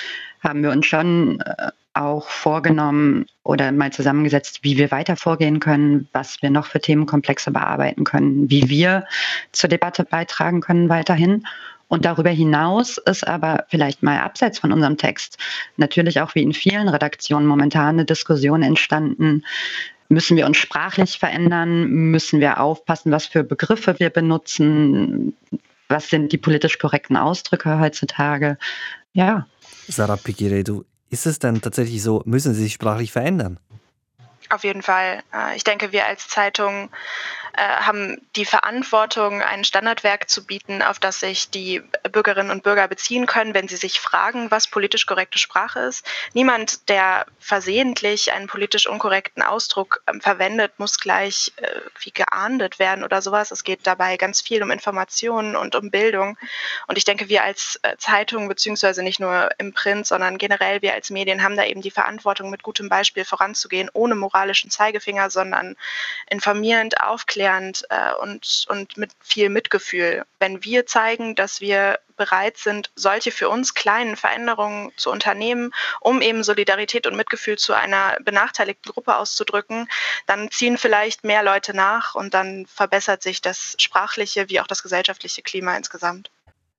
haben 0.43 0.63
wir 0.63 0.71
uns 0.71 0.87
schon 0.87 1.41
äh, 1.41 1.71
auch 1.95 2.29
vorgenommen 2.29 3.27
oder 3.45 3.71
mal 3.71 3.93
zusammengesetzt, 3.93 4.61
wie 4.63 4.79
wir 4.79 4.91
weiter 4.91 5.17
vorgehen 5.17 5.61
können, 5.61 6.09
was 6.13 6.43
wir 6.43 6.51
noch 6.51 6.67
für 6.67 6.81
Themenkomplexe 6.81 7.51
bearbeiten 7.51 8.05
können, 8.05 8.51
wie 8.51 8.69
wir 8.69 9.05
zur 9.53 9.69
Debatte 9.69 10.05
beitragen 10.05 10.61
können 10.61 10.89
weiterhin. 10.89 11.45
Und 11.91 12.05
darüber 12.05 12.31
hinaus 12.31 12.99
ist 12.99 13.27
aber 13.27 13.65
vielleicht 13.69 14.05
mal 14.05 14.21
abseits 14.21 14.61
von 14.61 14.73
unserem 14.73 14.97
Text 14.97 15.39
natürlich 15.77 16.21
auch 16.21 16.37
wie 16.37 16.43
in 16.45 16.55
vielen 16.55 16.89
Redaktionen 16.89 17.49
momentan 17.49 17.97
eine 17.97 18.05
Diskussion 18.05 18.63
entstanden. 18.63 19.45
Müssen 20.09 20.37
wir 20.37 20.47
uns 20.47 20.57
sprachlich 20.57 21.19
verändern? 21.19 21.89
Müssen 21.89 22.39
wir 22.39 22.61
aufpassen, 22.61 23.11
was 23.11 23.27
für 23.27 23.43
Begriffe 23.43 23.97
wir 23.99 24.11
benutzen? 24.11 25.37
Was 25.89 26.09
sind 26.09 26.31
die 26.31 26.39
politisch 26.39 26.79
korrekten 26.79 27.17
Ausdrücke 27.17 27.81
heutzutage? 27.81 28.57
Ja. 29.13 29.49
Sarah 29.89 30.17
Pikiredu, 30.17 30.85
ist 31.09 31.27
es 31.27 31.41
denn 31.41 31.61
tatsächlich 31.61 32.05
so, 32.05 32.23
müssen 32.25 32.55
Sie 32.55 32.63
sich 32.63 32.75
sprachlich 32.75 33.11
verändern? 33.11 33.59
Auf 34.49 34.63
jeden 34.63 34.83
Fall. 34.83 35.25
Äh, 35.35 35.57
ich 35.57 35.65
denke, 35.65 35.91
wir 35.91 36.07
als 36.07 36.29
Zeitung 36.29 36.91
äh, 37.57 37.63
haben 37.63 38.19
die 38.37 38.45
Verantwortung, 38.45 39.43
ein 39.43 39.65
Standardwerk 39.65 40.29
zu 40.29 40.45
bieten, 40.45 40.83
auf 40.83 40.99
das 40.99 41.21
sich 41.21 41.51
die 41.51 41.83
Bürgerinnen 42.11 42.51
und 42.51 42.63
Bürger 42.63 42.89
beziehen 42.89 43.27
können, 43.27 43.55
wenn 43.55 43.69
sie 43.69 43.77
sich 43.77 44.01
fragen, 44.01 44.51
was 44.51 44.69
politisch 44.69 45.07
korrekte 45.07 45.39
Sprache 45.39 45.81
ist. 45.81 46.07
Niemand, 46.33 46.89
der 46.89 47.27
versehentlich 47.39 48.33
einen 48.33 48.47
politisch 48.47 48.87
unkorrekten 48.87 49.43
Ausdruck 49.43 50.03
ähm, 50.07 50.21
verwendet, 50.21 50.79
muss 50.79 50.99
gleich 50.99 51.53
äh, 51.57 51.69
wie 52.01 52.13
geahndet 52.13 52.79
werden 52.79 53.05
oder 53.05 53.23
sowas. 53.23 53.51
Es 53.51 53.65
geht 53.65 53.81
dabei 53.87 54.17
ganz 54.17 54.41
viel 54.41 54.63
um 54.63 54.71
Informationen 54.71 55.57
und 55.57 55.75
um 55.75 55.91
Bildung. 55.91 56.39
Und 56.87 56.99
ich 56.99 57.05
denke, 57.05 57.29
wir 57.29 57.45
als 57.45 57.79
äh, 57.83 57.97
Zeitung, 57.99 58.49
beziehungsweise 58.49 59.03
nicht 59.03 59.21
nur 59.21 59.51
im 59.59 59.73
Print, 59.73 60.07
sondern 60.07 60.39
generell 60.39 60.83
wir 60.83 60.95
als 60.95 61.11
Medien 61.11 61.43
haben 61.43 61.57
da 61.57 61.65
eben 61.65 61.83
die 61.83 61.91
Verantwortung, 61.91 62.51
mit 62.51 62.63
gutem 62.63 62.89
Beispiel 62.89 63.25
voranzugehen, 63.25 63.91
ohne 63.93 64.15
moralischen 64.15 64.71
Zeigefinger, 64.71 65.31
sondern 65.31 65.77
informierend, 66.29 67.01
aufklärend, 67.01 67.40
aufklärend 67.41 67.85
äh, 67.89 68.13
und, 68.23 68.67
und 68.69 68.97
mit 68.97 69.13
viel 69.21 69.49
Mitgefühl. 69.49 70.25
Wenn 70.39 70.65
wir 70.65 70.87
zeigen, 70.87 71.35
dass 71.35 71.61
wir 71.61 71.99
bereit 72.17 72.59
sind, 72.59 72.91
solche 72.95 73.31
für 73.31 73.49
uns 73.49 73.73
kleinen 73.73 74.17
Veränderungen 74.17 74.93
zu 74.97 75.11
unternehmen, 75.11 75.73
um 76.01 76.21
eben 76.21 76.45
Solidarität 76.45 77.07
und 77.07 77.17
Mitgefühl 77.17 77.57
zu 77.57 77.73
einer 77.73 78.17
benachteiligten 78.23 78.93
Gruppe 78.93 79.17
auszudrücken, 79.17 79.89
dann 80.27 80.51
ziehen 80.51 80.77
vielleicht 80.77 81.25
mehr 81.25 81.43
Leute 81.43 81.75
nach 81.75 82.15
und 82.15 82.35
dann 82.35 82.67
verbessert 82.67 83.23
sich 83.23 83.41
das 83.41 83.75
sprachliche 83.79 84.51
wie 84.51 84.61
auch 84.61 84.67
das 84.67 84.83
gesellschaftliche 84.83 85.43
Klima 85.43 85.77
insgesamt. 85.77 86.31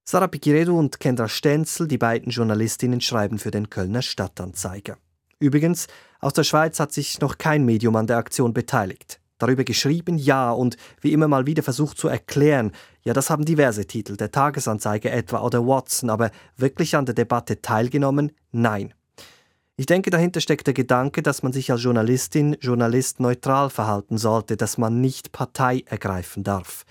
Sarah 0.04 0.28
Pikiredu 0.28 0.78
und 0.78 1.00
Kendra 1.00 1.28
Stenzel, 1.28 1.88
die 1.88 1.98
beiden 1.98 2.32
Journalistinnen, 2.32 3.02
schreiben 3.02 3.40
für 3.40 3.52
den 3.52 3.70
Kölner 3.70 4.02
Stadtanzeiger. 4.02 4.98
Übrigens, 5.40 5.88
aus 6.20 6.34
der 6.34 6.44
Schweiz 6.44 6.80
hat 6.80 6.92
sich 6.92 7.20
noch 7.20 7.40
kein 7.40 7.66
Medium 7.66 7.96
an 7.96 8.06
der 8.06 8.18
Aktion 8.18 8.54
beteiligt 8.54 9.21
darüber 9.42 9.64
geschrieben, 9.64 10.18
ja, 10.18 10.52
und 10.52 10.78
wie 11.02 11.14
immer 11.14 11.28
mal 11.28 11.46
wieder 11.46 11.64
versucht 11.64 11.98
zu 11.98 12.08
erklären, 12.08 12.72
ja, 13.04 13.14
das 13.14 13.30
haben 13.30 13.46
diverse 13.46 13.86
Titel, 13.86 14.16
der 14.16 14.32
Tagesanzeige 14.32 15.10
etwa 15.10 15.42
oder 15.42 15.66
Watson, 15.66 16.10
aber 16.10 16.32
wirklich 16.58 16.96
an 16.96 17.06
der 17.06 17.16
Debatte 17.16 17.62
teilgenommen? 17.62 18.32
Nein. 18.52 18.94
Ich 19.78 19.88
denke, 19.88 20.12
dahinter 20.12 20.42
steckt 20.42 20.68
der 20.68 20.76
Gedanke, 20.76 21.24
dass 21.24 21.42
man 21.42 21.54
sich 21.54 21.72
als 21.72 21.82
Journalistin, 21.82 22.56
Journalist 22.62 23.20
neutral 23.20 23.70
verhalten 23.70 24.18
sollte, 24.18 24.58
dass 24.58 24.78
man 24.78 25.02
nicht 25.02 25.32
Partei 25.32 25.84
ergreifen 25.88 26.44
darf. 26.44 26.84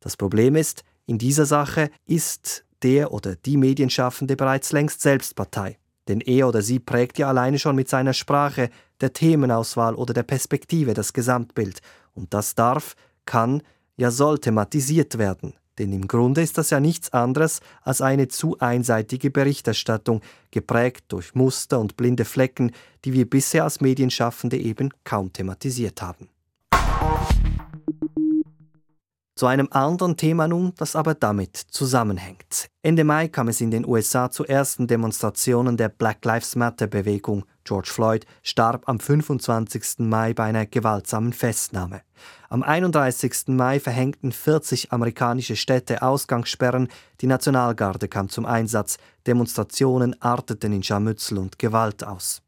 Das 0.00 0.16
Problem 0.16 0.54
ist, 0.54 0.84
in 1.06 1.16
dieser 1.16 1.46
Sache 1.46 1.90
ist 2.06 2.64
der 2.82 3.12
oder 3.12 3.36
die 3.36 3.56
Medienschaffende 3.56 4.36
bereits 4.36 4.72
längst 4.72 5.00
selbst 5.00 5.36
Partei. 5.36 5.78
Denn 6.08 6.20
er 6.20 6.48
oder 6.48 6.62
sie 6.62 6.78
prägt 6.78 7.18
ja 7.18 7.28
alleine 7.28 7.58
schon 7.58 7.76
mit 7.76 7.88
seiner 7.88 8.12
Sprache, 8.12 8.70
der 9.00 9.12
Themenauswahl 9.12 9.94
oder 9.94 10.14
der 10.14 10.22
Perspektive 10.22 10.94
das 10.94 11.12
Gesamtbild. 11.12 11.80
Und 12.14 12.34
das 12.34 12.54
darf, 12.54 12.94
kann, 13.24 13.62
ja 13.96 14.10
soll 14.10 14.38
thematisiert 14.38 15.18
werden. 15.18 15.54
Denn 15.78 15.92
im 15.92 16.06
Grunde 16.06 16.40
ist 16.40 16.56
das 16.56 16.70
ja 16.70 16.78
nichts 16.78 17.12
anderes 17.12 17.60
als 17.82 18.00
eine 18.00 18.28
zu 18.28 18.58
einseitige 18.60 19.30
Berichterstattung, 19.30 20.20
geprägt 20.50 21.06
durch 21.08 21.34
Muster 21.34 21.80
und 21.80 21.96
blinde 21.96 22.24
Flecken, 22.24 22.70
die 23.04 23.12
wir 23.12 23.28
bisher 23.28 23.64
als 23.64 23.80
Medienschaffende 23.80 24.56
eben 24.56 24.90
kaum 25.02 25.32
thematisiert 25.32 26.00
haben. 26.00 26.28
Zu 29.36 29.46
einem 29.46 29.66
anderen 29.72 30.16
Thema 30.16 30.46
nun, 30.46 30.74
das 30.76 30.94
aber 30.94 31.14
damit 31.14 31.56
zusammenhängt. 31.56 32.68
Ende 32.82 33.02
Mai 33.02 33.26
kam 33.26 33.48
es 33.48 33.60
in 33.60 33.72
den 33.72 33.84
USA 33.84 34.30
zu 34.30 34.44
ersten 34.44 34.86
Demonstrationen 34.86 35.76
der 35.76 35.88
Black 35.88 36.24
Lives 36.24 36.54
Matter-Bewegung. 36.54 37.44
George 37.64 37.90
Floyd 37.92 38.26
starb 38.44 38.88
am 38.88 39.00
25. 39.00 39.98
Mai 39.98 40.34
bei 40.34 40.44
einer 40.44 40.66
gewaltsamen 40.66 41.32
Festnahme. 41.32 42.02
Am 42.48 42.62
31. 42.62 43.48
Mai 43.48 43.80
verhängten 43.80 44.30
40 44.30 44.92
amerikanische 44.92 45.56
Städte 45.56 46.02
Ausgangssperren, 46.02 46.86
die 47.20 47.26
Nationalgarde 47.26 48.06
kam 48.06 48.28
zum 48.28 48.46
Einsatz, 48.46 48.98
Demonstrationen 49.26 50.14
arteten 50.22 50.72
in 50.72 50.84
Scharmützel 50.84 51.38
und 51.38 51.58
Gewalt 51.58 52.06
aus. 52.06 52.40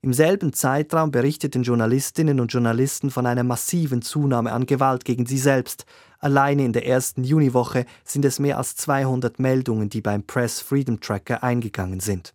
Im 0.00 0.12
selben 0.12 0.52
Zeitraum 0.52 1.10
berichteten 1.10 1.64
Journalistinnen 1.64 2.38
und 2.38 2.52
Journalisten 2.52 3.10
von 3.10 3.26
einer 3.26 3.42
massiven 3.42 4.00
Zunahme 4.00 4.52
an 4.52 4.64
Gewalt 4.64 5.04
gegen 5.04 5.26
sie 5.26 5.38
selbst. 5.38 5.86
Alleine 6.18 6.64
in 6.64 6.72
der 6.72 6.86
ersten 6.86 7.22
Juniwoche 7.22 7.86
sind 8.04 8.24
es 8.24 8.38
mehr 8.38 8.58
als 8.58 8.74
200 8.76 9.38
Meldungen, 9.38 9.88
die 9.88 10.00
beim 10.00 10.24
Press 10.24 10.60
Freedom 10.60 11.00
Tracker 11.00 11.42
eingegangen 11.42 12.00
sind. 12.00 12.34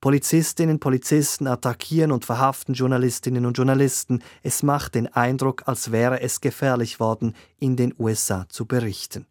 Polizistinnen 0.00 0.74
und 0.74 0.80
Polizisten 0.80 1.46
attackieren 1.46 2.10
und 2.10 2.24
verhaften 2.24 2.74
Journalistinnen 2.74 3.46
und 3.46 3.56
Journalisten. 3.56 4.24
Es 4.42 4.64
macht 4.64 4.96
den 4.96 5.06
Eindruck, 5.06 5.62
als 5.66 5.92
wäre 5.92 6.20
es 6.20 6.40
gefährlich 6.40 6.98
worden, 6.98 7.36
in 7.60 7.76
den 7.76 7.94
USA 7.96 8.46
zu 8.48 8.66
berichten. 8.66 9.26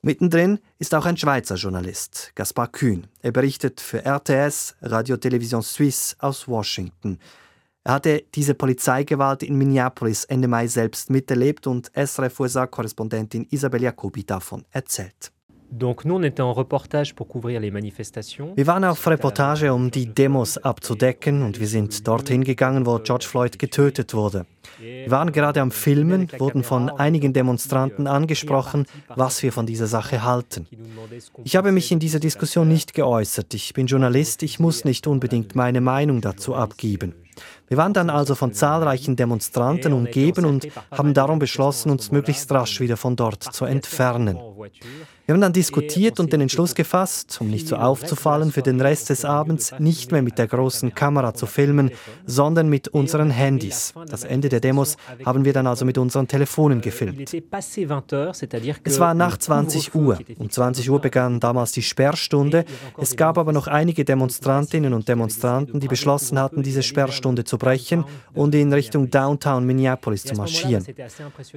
Mittendrin 0.00 0.60
ist 0.78 0.94
auch 0.94 1.06
ein 1.06 1.16
Schweizer 1.16 1.56
Journalist, 1.56 2.30
Gaspar 2.36 2.68
Kühn. 2.68 3.08
Er 3.20 3.32
berichtet 3.32 3.80
für 3.80 4.04
RTS, 4.04 4.76
Radio 4.82 5.16
Television 5.16 5.62
Suisse 5.62 6.14
aus 6.20 6.46
Washington. 6.46 7.18
Er 7.84 7.94
hatte 7.94 8.22
diese 8.32 8.54
Polizeigewalt 8.54 9.42
in 9.42 9.56
Minneapolis 9.56 10.24
Ende 10.24 10.46
Mai 10.46 10.68
selbst 10.68 11.10
miterlebt 11.10 11.66
und 11.66 11.90
SRF 11.96 12.38
USA-Korrespondentin 12.38 13.48
Isabel 13.50 13.82
Jacobi 13.82 14.24
davon 14.24 14.64
erzählt. 14.70 15.32
Wir 18.54 18.66
waren 18.66 18.84
auf 18.84 19.06
Reportage, 19.06 19.72
um 19.72 19.90
die 19.90 20.06
Demos 20.06 20.58
abzudecken 20.58 21.42
und 21.42 21.58
wir 21.58 21.66
sind 21.66 22.06
dorthin 22.06 22.44
gegangen, 22.44 22.86
wo 22.86 22.98
George 22.98 23.26
Floyd 23.26 23.58
getötet 23.58 24.14
wurde. 24.14 24.46
Wir 24.78 25.10
waren 25.10 25.32
gerade 25.32 25.60
am 25.60 25.70
Filmen, 25.70 26.28
wurden 26.38 26.62
von 26.62 26.88
einigen 26.90 27.32
Demonstranten 27.32 28.06
angesprochen, 28.06 28.86
was 29.08 29.42
wir 29.42 29.50
von 29.50 29.66
dieser 29.66 29.86
Sache 29.86 30.22
halten. 30.22 30.68
Ich 31.42 31.56
habe 31.56 31.72
mich 31.72 31.90
in 31.90 31.98
dieser 31.98 32.20
Diskussion 32.20 32.68
nicht 32.68 32.92
geäußert. 32.94 33.54
Ich 33.54 33.72
bin 33.72 33.86
Journalist, 33.86 34.42
ich 34.42 34.60
muss 34.60 34.84
nicht 34.84 35.06
unbedingt 35.06 35.56
meine 35.56 35.80
Meinung 35.80 36.20
dazu 36.20 36.54
abgeben. 36.54 37.14
Wir 37.72 37.78
waren 37.78 37.94
dann 37.94 38.10
also 38.10 38.34
von 38.34 38.52
zahlreichen 38.52 39.16
Demonstranten 39.16 39.94
umgeben 39.94 40.44
und 40.44 40.68
haben 40.90 41.14
darum 41.14 41.38
beschlossen, 41.38 41.88
uns 41.88 42.12
möglichst 42.12 42.52
rasch 42.52 42.80
wieder 42.80 42.98
von 42.98 43.16
dort 43.16 43.42
zu 43.42 43.64
entfernen. 43.64 44.38
Wir 45.24 45.34
haben 45.34 45.40
dann 45.40 45.52
diskutiert 45.52 46.18
und 46.18 46.32
den 46.32 46.40
Entschluss 46.40 46.74
gefasst, 46.74 47.38
um 47.40 47.48
nicht 47.48 47.68
so 47.68 47.76
aufzufallen, 47.76 48.50
für 48.50 48.60
den 48.60 48.80
Rest 48.80 49.08
des 49.08 49.24
Abends 49.24 49.72
nicht 49.78 50.10
mehr 50.10 50.20
mit 50.20 50.36
der 50.36 50.48
großen 50.48 50.94
Kamera 50.94 51.32
zu 51.32 51.46
filmen, 51.46 51.92
sondern 52.26 52.68
mit 52.68 52.88
unseren 52.88 53.30
Handys. 53.30 53.94
Das 54.08 54.24
Ende 54.24 54.48
der 54.48 54.58
Demos 54.58 54.96
haben 55.24 55.44
wir 55.44 55.52
dann 55.52 55.68
also 55.68 55.84
mit 55.84 55.96
unseren 55.96 56.26
Telefonen 56.26 56.80
gefilmt. 56.80 57.32
Es 58.84 59.00
war 59.00 59.14
nach 59.14 59.38
20 59.38 59.94
Uhr. 59.94 60.18
Um 60.38 60.50
20 60.50 60.90
Uhr 60.90 60.98
begann 60.98 61.38
damals 61.38 61.70
die 61.70 61.82
Sperrstunde. 61.82 62.64
Es 62.98 63.14
gab 63.14 63.38
aber 63.38 63.52
noch 63.52 63.68
einige 63.68 64.04
Demonstrantinnen 64.04 64.92
und 64.92 65.08
Demonstranten, 65.08 65.78
die 65.78 65.88
beschlossen 65.88 66.38
hatten, 66.38 66.64
diese 66.64 66.82
Sperrstunde 66.82 67.44
zu 67.44 67.58
brechen 67.62 68.04
und 68.34 68.54
in 68.54 68.72
Richtung 68.72 69.08
Downtown 69.08 69.64
Minneapolis 69.64 70.24
zu 70.24 70.34
marschieren. 70.34 70.84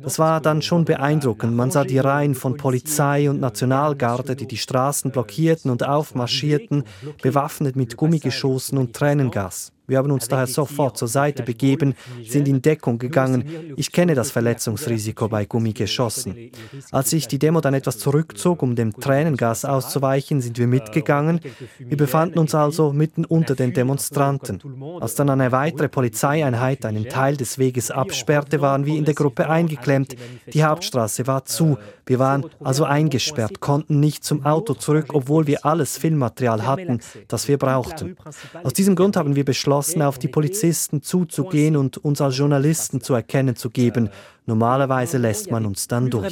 Das 0.02 0.20
war 0.20 0.40
dann 0.40 0.62
schon 0.62 0.86
beeindruckend. 0.86 1.56
Man 1.56 1.72
sah 1.72 1.84
die 1.84 1.98
Reihen 1.98 2.36
von 2.36 2.58
Polizei 2.58 3.28
und 3.30 3.40
Nationalgarde, 3.40 4.36
die 4.36 4.48
die 4.48 4.58
Straßen 4.58 5.12
blockierten 5.12 5.72
und 5.72 5.84
aufmarschierten, 5.84 6.84
bewaffnet 7.22 7.76
mit 7.76 7.98
Gummigeschossen 7.98 8.78
und 8.78 8.94
Tränengas. 8.94 9.75
Wir 9.88 9.98
haben 9.98 10.12
uns 10.12 10.28
daher 10.28 10.48
sofort 10.48 10.98
zur 10.98 11.08
Seite 11.08 11.44
begeben, 11.44 11.96
sind 12.24 12.48
in 12.48 12.62
Deckung 12.62 12.98
gegangen. 12.98 13.74
Ich 13.78 13.92
kenne 13.92 14.16
das 14.16 14.32
Verletzungsrisiko 14.32 15.28
bei 15.28 15.46
Gummigeschossen. 15.46 16.52
Als 16.92 17.12
sich 17.12 17.28
die 17.28 17.40
Demo 17.40 17.62
dann 17.62 17.74
etwas 17.74 18.00
zurückzog, 18.00 18.64
um 18.64 18.76
dem 18.76 18.94
Tränengas 18.94 19.66
auszuweichen, 19.66 20.42
sind 20.42 20.58
wir 20.58 20.68
mitgegangen. 20.68 21.40
Wir 21.80 21.98
befanden 21.98 22.40
uns 22.40 22.56
also 22.56 22.94
mitten 22.94 23.26
unter 23.26 23.56
den 23.56 23.74
Demonstranten. 23.74 24.62
Als 25.00 25.16
dann 25.16 25.30
eine 25.30 25.52
weitere 25.52 25.90
Polizeieinheit 25.90 26.86
einen 26.86 27.08
Teil 27.10 27.38
des 27.38 27.60
Weges 27.60 27.92
absperrte, 27.92 28.62
waren 28.62 28.86
wir 28.86 28.96
in 28.96 29.06
der 29.06 29.14
Gruppe 29.14 29.50
eingeklemmt. 29.50 30.16
Die 30.52 30.64
Hauptstraße 30.64 31.28
war 31.28 31.46
zu. 31.46 31.78
Wir 32.06 32.20
waren 32.20 32.46
also 32.64 32.86
eingesperrt, 32.86 33.60
konnten 33.60 34.00
nicht 34.00 34.24
zum 34.24 34.46
Auto 34.46 34.74
zurück, 34.74 35.08
obwohl 35.14 35.48
wir 35.48 35.66
alles 35.66 35.98
Filmmaterial 35.98 36.66
hatten, 36.66 37.00
das 37.28 37.48
wir 37.48 37.58
brauchten. 37.58 38.16
Aus 38.64 38.74
diesem 38.74 38.96
Grund 38.96 39.18
haben 39.18 39.36
wir 39.36 39.46
beschlossen, 39.46 39.75
entschlossen, 39.78 40.02
auf 40.02 40.18
die 40.18 40.28
Polizisten 40.28 41.02
zuzugehen 41.02 41.76
und 41.78 41.98
uns 41.98 42.22
als 42.22 42.38
Journalisten 42.38 43.02
zu 43.02 43.14
erkennen 43.14 43.56
zu 43.56 43.70
geben. 43.70 44.10
Normalerweise 44.48 45.18
lässt 45.18 45.50
man 45.50 45.66
uns 45.66 45.88
dann 45.88 46.10
durch. 46.10 46.24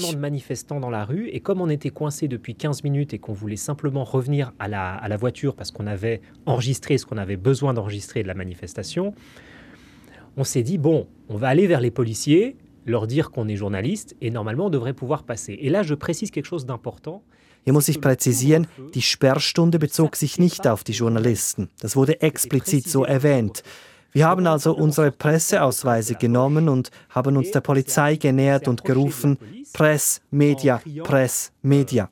dans 0.80 0.90
la 0.90 1.06
rue 1.06 1.28
et 1.30 1.40
comme 1.40 1.62
on 1.62 1.70
était 1.70 1.90
coincé 1.90 2.28
depuis 2.28 2.56
15 2.56 2.84
minutes 2.84 3.14
et 3.14 3.20
qu'on 3.20 3.34
voulait 3.34 3.56
simplement 3.56 4.04
revenir 4.04 4.54
à 4.60 4.68
la, 4.68 4.96
à 4.96 5.08
la 5.08 5.18
voiture 5.18 5.56
parce 5.56 5.72
qu'on 5.72 5.88
avait 5.88 6.22
enregistré 6.46 6.98
ce 6.98 7.06
qu'on 7.06 7.18
avait 7.18 7.38
besoin 7.38 7.74
d'enregistrer 7.74 8.22
de 8.24 8.28
la 8.28 8.34
manifestation, 8.36 9.14
on 10.38 10.44
s'est 10.44 10.64
dit 10.64 10.78
bon, 10.78 11.08
on 11.30 11.38
va 11.38 11.48
aller 11.48 11.68
vers 11.68 11.82
les 11.82 11.92
policiers, 11.92 12.56
leur 12.86 13.08
dire 13.08 13.32
qu'on 13.32 13.48
est 13.48 13.56
journaliste 13.56 14.16
et 14.22 14.30
normalement 14.30 14.68
on 14.68 14.70
devrait 14.70 14.94
pouvoir 14.94 15.24
passer. 15.24 15.58
Et 15.62 15.70
là, 15.70 15.84
je 15.84 15.96
précise 15.96 16.32
quelque 16.32 16.46
chose 16.46 16.66
d'important. 16.66 17.24
Hier 17.64 17.74
muss 17.74 17.88
ich 17.88 18.02
präzisieren, 18.02 18.68
die 18.94 19.02
Sperrstunde 19.02 19.80
bezog 19.80 20.16
sich 20.16 20.38
nicht 20.38 20.68
auf 20.68 20.84
die 20.84 20.92
Journalisten. 20.92 21.70
Das 21.80 21.96
wurde 21.96 22.22
explizit 22.22 22.88
so 22.88 23.06
erwähnt. 23.06 23.64
Wir 24.12 24.28
haben 24.28 24.46
also 24.46 24.76
unsere 24.76 25.12
Presseausweise 25.12 26.14
genommen 26.14 26.70
und 26.70 26.92
haben 27.10 27.36
uns 27.36 27.50
der 27.50 27.62
Polizei 27.62 28.16
genähert 28.16 28.68
und 28.68 28.84
gerufen, 28.84 29.40
Press, 29.74 30.22
Media, 30.30 30.82
Press, 31.04 31.52
Media. 31.64 32.10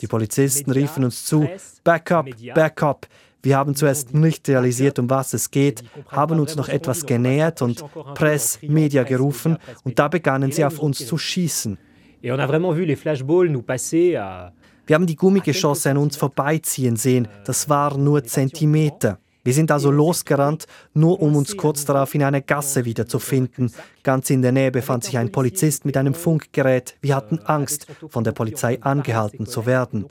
Die 0.00 0.06
Polizisten 0.06 0.70
riefen 0.70 1.04
uns 1.04 1.26
zu, 1.26 1.46
Back 1.84 2.10
up, 2.10 2.26
back 2.54 2.82
up. 2.82 3.06
Wir 3.42 3.58
haben 3.58 3.74
zuerst 3.74 4.14
nicht 4.14 4.48
realisiert, 4.48 4.98
um 4.98 5.10
was 5.10 5.34
es 5.34 5.50
geht, 5.50 5.82
haben 6.08 6.38
uns 6.38 6.56
noch 6.56 6.68
etwas 6.68 7.04
genähert 7.04 7.60
und 7.60 7.84
Press, 8.14 8.58
Media 8.62 9.02
gerufen 9.02 9.58
und 9.84 9.98
da 9.98 10.08
begannen 10.08 10.52
sie 10.52 10.64
auf 10.64 10.78
uns 10.78 11.04
zu 11.04 11.18
schießen. 11.18 11.76
Et 12.24 12.30
on 12.30 12.38
a 12.38 12.46
vraiment 12.46 12.72
vu 12.72 12.84
les 12.84 12.94
flashballs 12.94 13.50
nous 13.50 13.62
passer 13.62 14.14
à 14.16 14.52
wir 14.86 14.94
haben 14.94 15.06
die 15.06 15.16
Gummigeschosse 15.16 15.90
an 15.90 15.96
uns 15.96 16.16
vorbeiziehen 16.16 16.96
sehen. 16.96 17.28
Das 17.44 17.68
waren 17.68 18.02
nur 18.04 18.24
Zentimeter. 18.24 19.18
Wir 19.44 19.54
sind 19.54 19.70
also 19.70 19.90
losgerannt, 19.90 20.66
nur 20.94 21.20
um 21.20 21.34
uns 21.34 21.56
kurz 21.56 21.84
darauf 21.84 22.14
in 22.14 22.22
einer 22.22 22.40
Gasse 22.40 22.84
wiederzufinden. 22.84 23.72
Ganz 24.04 24.30
in 24.30 24.42
der 24.42 24.50
Nähe 24.50 24.72
befand 24.72 25.04
sich 25.04 25.16
ein 25.16 25.30
Polizist 25.30 25.84
mit 25.84 25.96
einem 25.96 26.14
Funkgerät. 26.14 26.96
Wir 27.00 27.14
hatten 27.14 27.38
Angst, 27.44 27.86
von 28.08 28.24
der 28.24 28.32
Polizei 28.32 28.82
angehalten 28.82 29.46
zu 29.46 29.64
werden. 29.64 30.06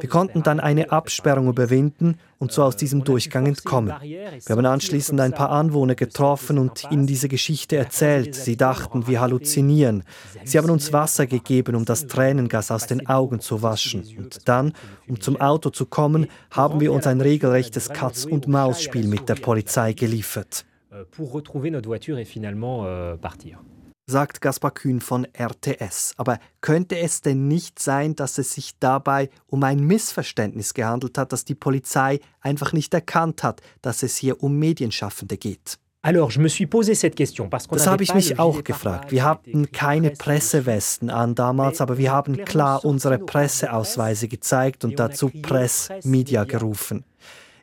Wir 0.00 0.08
konnten 0.08 0.42
dann 0.42 0.60
eine 0.60 0.90
Absperrung 0.90 1.48
überwinden 1.48 2.16
und 2.38 2.52
so 2.52 2.62
aus 2.62 2.76
diesem 2.76 3.04
Durchgang 3.04 3.44
entkommen. 3.44 3.92
Wir 4.02 4.40
haben 4.48 4.64
anschließend 4.64 5.20
ein 5.20 5.32
paar 5.32 5.50
Anwohner 5.50 5.94
getroffen 5.94 6.58
und 6.58 6.90
ihnen 6.90 7.06
diese 7.06 7.28
Geschichte 7.28 7.76
erzählt. 7.76 8.34
Sie 8.34 8.56
dachten, 8.56 9.06
wir 9.06 9.20
halluzinieren. 9.20 10.04
Sie 10.44 10.56
haben 10.56 10.70
uns 10.70 10.92
Wasser 10.94 11.26
gegeben, 11.26 11.74
um 11.74 11.84
das 11.84 12.06
Tränengas 12.06 12.70
aus 12.70 12.86
den 12.86 13.06
Augen 13.08 13.40
zu 13.40 13.62
waschen. 13.62 14.04
Und 14.16 14.48
dann, 14.48 14.72
um 15.06 15.20
zum 15.20 15.38
Auto 15.38 15.68
zu 15.68 15.84
kommen, 15.84 16.28
haben 16.50 16.80
wir 16.80 16.92
uns 16.92 17.06
ein 17.06 17.20
regelrechtes 17.20 17.90
Katz-und-Maus-Spiel 17.90 19.06
mit 19.06 19.28
der 19.28 19.36
Polizei 19.36 19.92
geliefert. 19.92 20.64
Pour 21.10 21.32
retrouver 21.32 21.70
notre 21.70 21.88
voiture 21.88 22.18
et 22.18 22.24
finalement 22.24 22.84
euh, 22.86 23.16
partir 23.16 23.60
sagt 24.06 24.40
Gaspar 24.40 24.72
Kühn 24.72 25.00
von 25.00 25.26
RTS. 25.36 26.14
Aber 26.16 26.38
könnte 26.60 26.98
es 26.98 27.22
denn 27.22 27.48
nicht 27.48 27.78
sein, 27.78 28.14
dass 28.14 28.38
es 28.38 28.52
sich 28.52 28.78
dabei 28.78 29.30
um 29.46 29.62
ein 29.64 29.80
Missverständnis 29.80 30.74
gehandelt 30.74 31.16
hat, 31.18 31.32
dass 31.32 31.44
die 31.44 31.54
Polizei 31.54 32.20
einfach 32.40 32.72
nicht 32.72 32.92
erkannt 32.92 33.42
hat, 33.42 33.62
dass 33.82 34.02
es 34.02 34.16
hier 34.16 34.42
um 34.42 34.58
Medienschaffende 34.58 35.36
geht? 35.36 35.78
Das 36.02 37.86
habe 37.86 38.02
ich 38.02 38.14
mich 38.14 38.38
auch 38.38 38.62
gefragt. 38.62 39.10
Wir 39.10 39.24
hatten 39.24 39.72
keine 39.72 40.10
Pressewesten 40.10 41.08
an 41.08 41.34
damals, 41.34 41.80
aber 41.80 41.96
wir 41.96 42.12
haben 42.12 42.44
klar 42.44 42.84
unsere 42.84 43.18
Presseausweise 43.18 44.28
gezeigt 44.28 44.84
und 44.84 44.98
dazu 44.98 45.30
Press 45.30 45.88
Media 46.02 46.44
gerufen. 46.44 47.06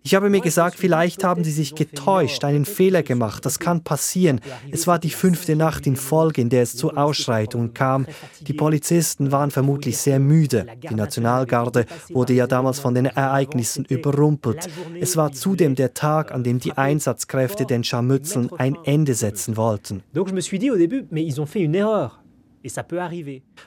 Ich 0.03 0.15
habe 0.15 0.29
mir 0.29 0.41
gesagt, 0.41 0.77
vielleicht 0.77 1.23
haben 1.23 1.43
sie 1.43 1.51
sich 1.51 1.75
getäuscht, 1.75 2.43
einen 2.43 2.65
Fehler 2.65 3.03
gemacht. 3.03 3.45
Das 3.45 3.59
kann 3.59 3.83
passieren. 3.83 4.41
Es 4.71 4.87
war 4.87 4.97
die 4.97 5.11
fünfte 5.11 5.55
Nacht 5.55 5.85
in 5.85 5.95
Folge, 5.95 6.41
in 6.41 6.49
der 6.49 6.63
es 6.63 6.75
zu 6.75 6.91
Ausschreitungen 6.91 7.73
kam. 7.73 8.07
Die 8.41 8.53
Polizisten 8.53 9.31
waren 9.31 9.51
vermutlich 9.51 9.97
sehr 9.99 10.19
müde. 10.19 10.65
Die 10.89 10.95
Nationalgarde 10.95 11.85
wurde 12.09 12.33
ja 12.33 12.47
damals 12.47 12.79
von 12.79 12.95
den 12.95 13.05
Ereignissen 13.05 13.85
überrumpelt. 13.85 14.67
Es 14.99 15.17
war 15.17 15.33
zudem 15.33 15.75
der 15.75 15.93
Tag, 15.93 16.31
an 16.31 16.43
dem 16.43 16.59
die 16.59 16.73
Einsatzkräfte 16.73 17.65
den 17.65 17.83
Scharmützeln 17.83 18.49
ein 18.57 18.77
Ende 18.85 19.13
setzen 19.13 19.55
wollten. 19.55 20.01
Donc 20.13 20.29
je 20.29 20.33
me 20.33 20.41
suis 20.41 20.59
dit 20.59 20.71
au 20.71 20.77
début, 20.77 21.05
mais 21.11 21.23
ils 21.23 21.39
ont 21.39 21.45
fait 21.45 21.61
une 21.61 21.75
erreur. 21.75 22.20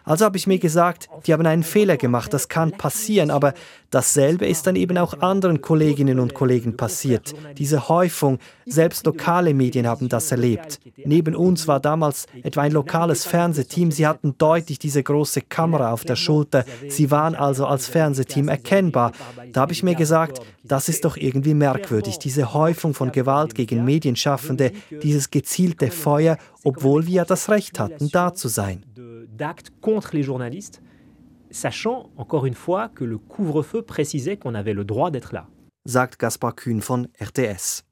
Also 0.04 0.24
habe 0.24 0.36
ich 0.36 0.46
mir 0.46 0.58
gesagt, 0.58 1.08
die 1.26 1.32
haben 1.32 1.46
einen 1.46 1.62
Fehler 1.62 1.96
gemacht, 1.96 2.32
das 2.32 2.48
kann 2.48 2.72
passieren, 2.72 3.30
aber 3.30 3.54
dasselbe 3.90 4.46
ist 4.46 4.66
dann 4.66 4.76
eben 4.76 4.98
auch 4.98 5.20
anderen 5.20 5.60
Kolleginnen 5.60 6.18
und 6.18 6.34
Kollegen 6.34 6.76
passiert. 6.76 7.34
Diese 7.58 7.88
Häufung, 7.88 8.38
selbst 8.66 9.06
lokale 9.06 9.54
Medien 9.54 9.86
haben 9.86 10.08
das 10.08 10.30
erlebt. 10.30 10.80
Neben 11.04 11.34
uns 11.34 11.68
war 11.68 11.80
damals 11.80 12.26
etwa 12.42 12.62
ein 12.62 12.72
lokales 12.72 13.24
Fernsehteam, 13.24 13.90
sie 13.90 14.06
hatten 14.06 14.36
deutlich 14.38 14.78
diese 14.78 15.02
große 15.02 15.42
Kamera 15.42 15.92
auf 15.92 16.04
der 16.04 16.16
Schulter, 16.16 16.64
sie 16.88 17.10
waren 17.10 17.34
also 17.34 17.66
als 17.66 17.86
Fernsehteam 17.86 18.48
erkennbar. 18.48 19.12
Da 19.52 19.62
habe 19.62 19.72
ich 19.72 19.82
mir 19.82 19.94
gesagt, 19.94 20.40
das 20.62 20.88
ist 20.88 21.04
doch 21.04 21.16
irgendwie 21.16 21.54
merkwürdig, 21.54 22.18
diese 22.18 22.54
Häufung 22.54 22.94
von 22.94 23.12
Gewalt 23.12 23.54
gegen 23.54 23.84
Medienschaffende, 23.84 24.72
dieses 25.02 25.30
gezielte 25.30 25.90
Feuer, 25.90 26.38
obwohl 26.64 27.06
wir 27.06 27.24
das 27.24 27.50
Recht 27.50 27.78
hatten, 27.78 28.08
da 28.10 28.34
zu 28.34 28.48
sein. 28.48 28.83
D'actes 29.36 29.72
contre 29.80 30.14
les 30.14 30.22
journalistes, 30.22 30.80
sachant 31.50 32.10
encore 32.16 32.46
une 32.46 32.54
fois 32.54 32.88
que 32.88 33.04
le 33.04 33.18
couvre-feu 33.18 33.82
précisait 33.82 34.36
qu'on 34.36 34.54
avait 34.54 34.74
le 34.74 34.84
droit 34.84 35.10
d'être 35.10 35.34
là. 35.34 35.48
Sagt 35.86 36.20
Gaspar 36.20 36.54
Kühn 36.54 36.80
von 36.80 37.08
RTS. 37.20 37.82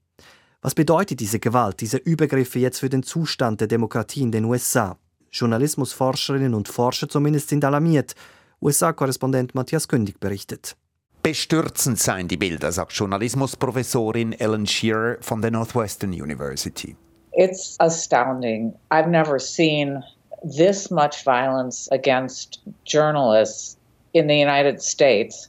Was 0.63 0.75
bedeutet 0.75 1.19
diese 1.19 1.41
Gewalt, 1.41 1.81
diese 1.81 1.99
Übergriffe 1.99 2.61
jetzt 2.61 2.79
für 2.79 2.89
den 2.89 3.03
Zustand 3.03 3.61
der 3.61 3.67
Demokratie 3.67 4.23
in 4.23 4.31
den 4.31 4.45
USA? 4.45 4.97
Journalismusforscherinnen 5.33 6.55
und 6.55 6.69
Forscher 6.69 7.09
zumindest 7.09 7.49
sind 7.49 7.65
alarmiert. 7.65 8.15
USA-Korrespondent 8.61 9.57
Matthias 9.57 9.89
Kündig 9.89 10.21
berichtet. 10.21 10.77
Bestürzend 11.25 11.99
seien 11.99 12.29
die 12.29 12.37
Bilder, 12.37 12.71
sagt 12.71 12.93
Journalismusprofessorin 12.93 14.33
Ellen 14.33 14.67
Shearer 14.67 15.17
von 15.21 15.43
der 15.43 15.51
Northwestern 15.51 16.11
University. 16.13 16.97
It's 17.33 17.75
astounding. 17.81 18.75
I've 18.91 19.09
never 19.09 19.41
seen 19.41 20.05
this 20.45 20.91
much 20.91 21.25
violence 21.25 21.89
against 21.93 22.61
journalists 22.85 23.77
in 24.15 24.27
the 24.27 24.37
United 24.37 24.83
States 24.83 25.49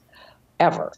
ever. 0.59 0.91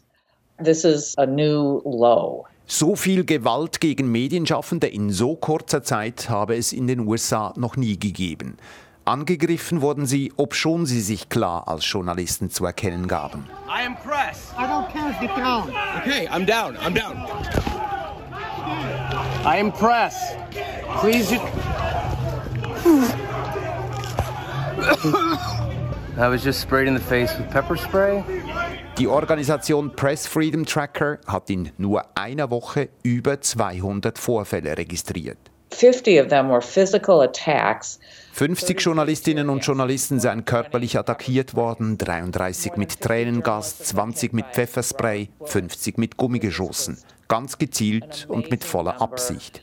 This 0.58 0.84
is 0.84 1.14
a 1.18 1.26
new 1.26 1.82
low. 1.84 2.46
So 2.68 2.96
viel 2.96 3.24
Gewalt 3.24 3.80
gegen 3.80 4.10
Medienschaffende 4.10 4.88
in 4.88 5.10
so 5.12 5.36
kurzer 5.36 5.84
Zeit 5.84 6.28
habe 6.28 6.56
es 6.56 6.72
in 6.72 6.88
den 6.88 7.00
USA 7.00 7.52
noch 7.56 7.76
nie 7.76 7.98
gegeben. 7.98 8.56
Angegriffen 9.04 9.82
wurden 9.82 10.04
sie, 10.04 10.32
obschon 10.36 10.84
sie 10.84 11.00
sich 11.00 11.28
klar 11.28 11.68
als 11.68 11.88
Journalisten 11.88 12.50
zu 12.50 12.66
erkennen 12.66 13.06
gaben. 13.06 13.46
I 13.68 13.86
am 13.86 13.94
press. 13.94 14.52
I 14.58 14.64
don't 14.64 14.88
care. 14.90 15.14
Get 15.20 15.36
down. 15.36 15.70
Okay, 16.00 16.26
I'm 16.28 16.44
down. 16.44 16.76
I'm 16.78 16.92
down. 16.92 17.24
I 19.44 19.60
am 19.60 19.70
press. 19.70 20.34
Please. 21.00 21.38
I 26.16 26.28
was 26.28 26.44
just 26.44 26.60
sprayed 26.60 26.86
in 26.86 26.94
the 26.94 27.00
face 27.00 27.36
with 27.36 27.50
pepper 27.50 27.76
spray. 27.76 28.22
Die 28.98 29.08
Organisation 29.08 29.90
Press 29.90 30.26
Freedom 30.26 30.64
Tracker 30.64 31.18
hat 31.26 31.50
in 31.50 31.70
nur 31.76 32.04
einer 32.14 32.50
Woche 32.50 32.88
über 33.02 33.40
200 33.40 34.16
Vorfälle 34.18 34.78
registriert. 34.78 35.38
50 35.72 36.20
of 36.20 36.28
them 36.28 36.48
were 36.48 36.62
physical 36.62 37.20
attacks 37.20 37.98
50 38.32 38.80
Journalistinnen 38.80 39.50
und 39.50 39.66
Journalisten 39.66 40.20
seien 40.20 40.44
körperlich 40.44 40.96
attackiert 40.98 41.56
worden, 41.56 41.98
33 41.98 42.76
mit 42.76 43.00
Tränengas, 43.00 43.78
20 43.78 44.32
mit 44.32 44.46
Pfefferspray, 44.52 45.30
50 45.44 45.98
mit 45.98 46.16
Gummigeschossen. 46.16 46.98
Ganz 47.28 47.58
gezielt 47.58 48.26
und 48.28 48.50
mit 48.50 48.62
voller 48.62 49.02
Absicht. 49.02 49.62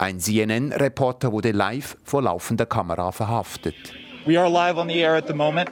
Ein 0.00 0.18
CNN-Reporter 0.18 1.30
wurde 1.30 1.50
live 1.50 1.98
vor 2.04 2.22
laufender 2.22 2.64
Kamera 2.64 3.12
verhaftet. 3.12 3.74
We 4.24 4.38
are 4.40 4.48
live 4.48 4.78
on 4.80 4.88
the 4.88 4.94
air 4.94 5.14
at 5.14 5.26
the 5.26 5.34
moment. 5.34 5.68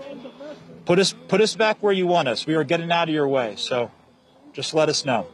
Put 0.84 0.98
us, 0.98 1.14
put 1.28 1.40
us 1.40 1.56
back 1.56 1.78
where 1.80 1.94
you 1.94 2.06
want 2.06 2.28
us. 2.28 2.46
We 2.46 2.54
are 2.54 2.62
getting 2.62 2.92
out 2.92 3.08
of 3.08 3.14
your 3.14 3.26
way, 3.26 3.54
so 3.56 3.90
just 4.52 4.74
let 4.74 4.90
us 4.90 5.06
know. 5.06 5.24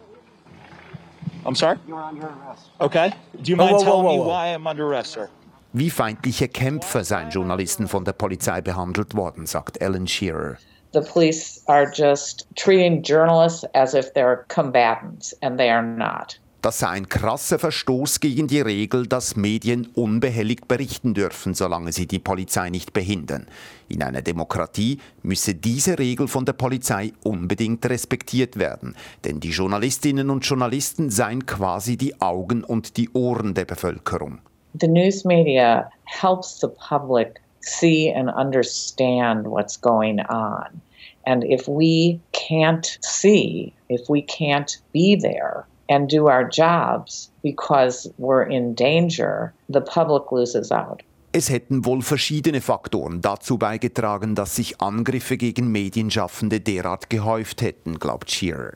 I'm 1.44 1.56
sorry? 1.56 1.78
You're 1.88 2.00
under 2.00 2.28
arrest. 2.28 2.70
Okay. 2.80 3.12
Do 3.42 3.50
you 3.50 3.56
mind 3.56 3.72
whoa, 3.72 3.78
whoa, 3.78 3.84
telling 3.84 4.04
whoa, 4.04 4.22
me 4.22 4.28
why 4.28 4.54
I'm 4.54 4.64
under 4.68 4.86
arrest, 4.86 5.10
sir? 5.10 5.28
Wie 5.72 5.90
feindliche 5.90 6.46
Kämpfer 6.46 7.02
seien 7.02 7.30
Journalisten 7.30 7.88
von 7.88 8.04
der 8.04 8.12
Polizei 8.12 8.60
behandelt 8.60 9.16
worden, 9.16 9.46
sagt 9.46 9.82
Ellen 9.82 10.06
Shearer. 10.06 10.58
The 10.92 11.02
police 11.02 11.64
are 11.66 11.90
just 11.90 12.46
treating 12.54 13.02
journalists 13.02 13.64
as 13.74 13.94
if 13.94 14.14
they're 14.14 14.44
combatants, 14.46 15.34
and 15.42 15.58
they 15.58 15.68
are 15.68 15.82
not. 15.82 16.38
Das 16.64 16.78
sei 16.78 16.88
ein 16.88 17.10
krasser 17.10 17.58
Verstoß 17.58 18.20
gegen 18.20 18.46
die 18.46 18.62
Regel, 18.62 19.06
dass 19.06 19.36
Medien 19.36 19.86
unbehelligt 19.94 20.66
berichten 20.66 21.12
dürfen, 21.12 21.52
solange 21.52 21.92
sie 21.92 22.06
die 22.06 22.18
Polizei 22.18 22.70
nicht 22.70 22.94
behindern. 22.94 23.48
In 23.90 24.02
einer 24.02 24.22
Demokratie 24.22 24.98
müsse 25.22 25.54
diese 25.54 25.98
Regel 25.98 26.26
von 26.26 26.46
der 26.46 26.54
Polizei 26.54 27.12
unbedingt 27.22 27.84
respektiert 27.84 28.58
werden, 28.58 28.96
denn 29.26 29.40
die 29.40 29.50
Journalistinnen 29.50 30.30
und 30.30 30.46
Journalisten 30.46 31.10
seien 31.10 31.44
quasi 31.44 31.98
die 31.98 32.18
Augen 32.22 32.64
und 32.64 32.96
die 32.96 33.10
Ohren 33.10 33.52
der 33.52 33.66
Bevölkerung. 33.66 34.38
The 34.80 34.88
news 34.88 35.22
media 35.26 35.90
helps 36.06 36.58
the 36.62 36.68
public 36.88 37.42
see 37.60 38.10
and 38.10 38.30
understand 38.34 39.44
what's 39.44 39.78
going 39.78 40.18
on. 40.30 40.80
And 41.26 41.44
if 41.44 41.68
we 41.68 42.20
can't 42.32 42.86
see, 43.02 43.74
if 43.90 44.08
we 44.08 44.22
can't 44.22 44.80
be 44.94 45.18
there, 45.20 45.66
and 45.88 46.08
do 46.08 46.26
our 46.28 46.44
jobs 46.44 47.30
because 47.42 48.10
we're 48.18 48.44
in 48.44 48.74
danger, 48.74 49.52
the 49.68 49.80
public 49.80 50.32
loses 50.32 50.70
out. 50.72 51.02
Es 51.32 51.50
hätten 51.50 51.84
wohl 51.84 52.00
verschiedene 52.00 52.60
Faktoren 52.60 53.20
dazu 53.20 53.58
beigetragen, 53.58 54.36
dass 54.36 54.54
sich 54.54 54.80
Angriffe 54.80 55.36
gegen 55.36 55.72
Medienschaffende 55.72 56.60
derart 56.60 57.10
gehäuft 57.10 57.60
hätten, 57.60 57.98
glaubt 57.98 58.30
Shearer. 58.30 58.74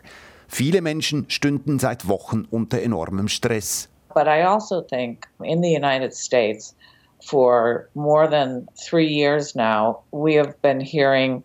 Viele 0.49 0.81
Menschen 0.81 1.27
stünden 1.29 1.79
seit 1.79 2.09
Wochen 2.09 2.49
unter 2.51 2.83
enormem 2.83 3.29
Stress. 3.29 3.89
But 4.13 4.27
I 4.27 4.43
also 4.43 4.81
think 4.81 5.29
in 5.45 5.63
the 5.63 5.73
United 5.73 6.13
States, 6.13 6.75
for 7.21 7.89
more 7.95 8.29
than 8.29 8.67
three 8.75 9.07
years 9.07 9.55
now, 9.55 10.03
we 10.11 10.37
have 10.37 10.55
been 10.61 10.81
hearing 10.81 11.45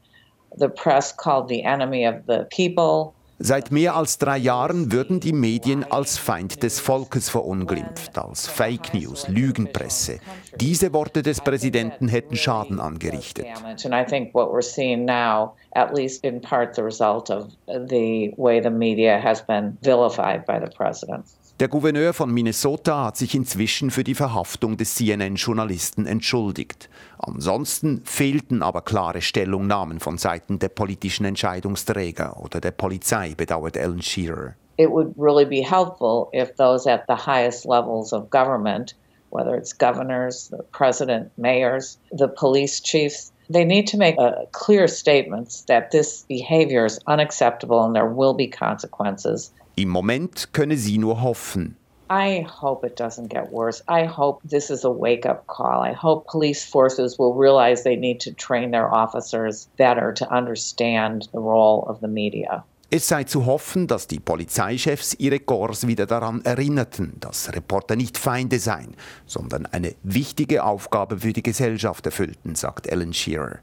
the 0.57 0.69
press 0.69 1.15
called 1.15 1.47
the 1.47 1.63
enemy 1.63 2.07
of 2.07 2.25
the 2.25 2.47
people. 2.49 3.13
Seit 3.45 3.71
mehr 3.71 3.97
als 3.97 4.19
drei 4.19 4.37
Jahren 4.37 4.93
würden 4.93 5.19
die 5.19 5.33
Medien 5.33 5.83
als 5.83 6.17
Feind 6.17 6.63
des 6.63 6.79
Volkes 6.79 7.27
verunglimpft, 7.27 8.17
als 8.17 8.47
Fake 8.47 8.93
News, 8.93 9.27
Lügenpresse. 9.27 10.19
Diese 10.61 10.93
Worte 10.93 11.21
des 11.23 11.41
Präsidenten 11.41 12.07
hätten 12.07 12.37
Schaden 12.37 12.79
angerichtet. 12.79 13.45
And 13.83 13.93
I 13.93 14.05
think 14.09 14.33
what 14.33 14.47
we're 14.47 14.61
seeing 14.61 15.03
now, 15.03 15.55
at 15.75 15.93
least 15.93 16.23
in 16.23 16.39
part 16.39 16.73
the 16.73 16.83
result 16.83 17.29
of 17.29 17.47
the 17.67 18.33
way 18.37 18.63
the 18.63 18.69
media 18.69 19.21
has 19.21 19.45
been 19.45 19.77
vilified 19.81 20.45
by 20.45 20.57
the 20.63 20.73
president. 20.73 21.25
Der 21.59 21.67
Gouverneur 21.67 22.13
von 22.13 22.33
Minnesota 22.33 23.05
hat 23.05 23.17
sich 23.17 23.35
inzwischen 23.35 23.91
für 23.91 24.03
die 24.03 24.15
Verhaftung 24.15 24.75
des 24.77 24.95
CNN-Journalisten 24.95 26.05
entschuldigt. 26.05 26.89
Ansonsten 27.25 28.01
fehlten 28.03 28.61
aber 28.61 28.81
klare 28.81 29.21
Stellungnahmen 29.21 30.01
von 30.01 30.17
Seiten 30.17 30.59
der 30.59 30.67
politischen 30.67 31.25
Entscheidungsträger 31.25 32.37
oder 32.41 32.59
der 32.59 32.71
Polizei, 32.71 33.33
bedauert 33.35 33.77
Ellen 33.77 34.01
Shearer. 34.01 34.55
It 34.77 34.89
would 34.89 35.13
really 35.17 35.45
be 35.45 35.61
helpful 35.61 36.27
if 36.33 36.55
those 36.55 36.85
at 36.85 37.05
the 37.07 37.15
highest 37.15 37.65
levels 37.65 38.11
of 38.11 38.29
government, 38.29 38.95
whether 39.29 39.55
it's 39.55 39.71
governors, 39.71 40.49
the 40.49 40.63
president, 40.71 41.31
mayors, 41.37 41.97
the 42.11 42.27
police 42.27 42.81
chiefs, 42.81 43.31
they 43.49 43.63
need 43.63 43.87
to 43.87 43.97
make 43.97 44.17
a 44.17 44.45
clear 44.51 44.87
statements 44.87 45.63
that 45.67 45.91
this 45.91 46.25
behavior 46.27 46.85
is 46.85 46.99
unacceptable 47.07 47.83
and 47.85 47.95
there 47.95 48.07
will 48.07 48.33
be 48.33 48.47
consequences. 48.47 49.53
Im 49.75 49.89
Moment 49.89 50.53
könne 50.53 50.75
sie 50.75 50.97
nur 50.97 51.21
hoffen. 51.21 51.77
I 52.09 52.45
hope 52.47 52.85
it 52.85 52.95
doesn't 52.95 53.29
get 53.29 53.51
worse. 53.51 53.81
I 53.87 54.05
hope 54.05 54.41
this 54.43 54.69
is 54.69 54.83
a 54.83 54.91
wake 54.91 55.25
up 55.25 55.47
call. 55.47 55.81
I 55.81 55.93
hope 55.93 56.27
police 56.27 56.63
forces 56.63 57.17
will 57.17 57.33
realize 57.33 57.83
they 57.83 57.95
need 57.95 58.19
to 58.21 58.33
train 58.33 58.71
their 58.71 58.93
officers 58.93 59.67
better 59.77 60.13
to 60.13 60.29
understand 60.29 61.29
the 61.31 61.39
role 61.39 61.85
of 61.87 62.01
the 62.01 62.07
media. 62.07 62.63
Es 62.95 63.07
sei 63.07 63.23
zu 63.23 63.47
hoffen, 63.47 63.87
dass 63.87 64.05
die 64.05 64.19
Polizeichefs 64.19 65.15
ihre 65.15 65.39
Korps 65.39 65.87
wieder 65.87 66.05
daran 66.05 66.45
erinnerten, 66.45 67.13
dass 67.19 67.51
Reporter 67.51 67.95
nicht 67.95 68.19
Feinde 68.19 68.59
seien, 68.59 68.95
sondern 69.25 69.65
eine 69.65 69.95
wichtige 70.03 70.63
Aufgabe 70.63 71.17
für 71.17 71.33
die 71.33 71.41
Gesellschaft 71.41 72.05
erfüllten, 72.05 72.53
sagt 72.53 72.85
Ellen 72.85 73.13
Shearer. 73.13 73.57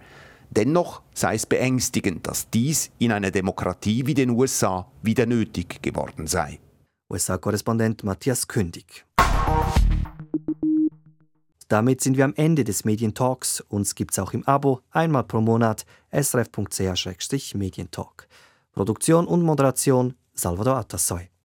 Dennoch 0.50 1.02
sei 1.14 1.36
es 1.36 1.46
beängstigend, 1.46 2.26
dass 2.26 2.50
dies 2.50 2.90
in 2.98 3.12
einer 3.12 3.30
Demokratie 3.30 4.04
wie 4.06 4.14
den 4.14 4.30
USA 4.30 4.88
wieder 5.00 5.26
nötig 5.26 5.80
geworden 5.80 6.26
sei. 6.26 6.58
USA-Korrespondent 7.10 8.04
Matthias 8.04 8.46
Kündig. 8.46 9.04
Damit 11.68 12.00
sind 12.00 12.16
wir 12.16 12.24
am 12.24 12.34
Ende 12.34 12.64
des 12.64 12.84
Medientalks. 12.84 13.60
Uns 13.60 13.94
gibt 13.94 14.12
es 14.12 14.18
auch 14.18 14.32
im 14.32 14.44
Abo 14.46 14.80
einmal 14.90 15.24
pro 15.24 15.40
Monat 15.40 15.86
srf.ch-medientalk. 16.12 18.28
Produktion 18.72 19.26
und 19.26 19.42
Moderation 19.42 20.14
Salvador 20.34 20.76
Atassoy. 20.76 21.29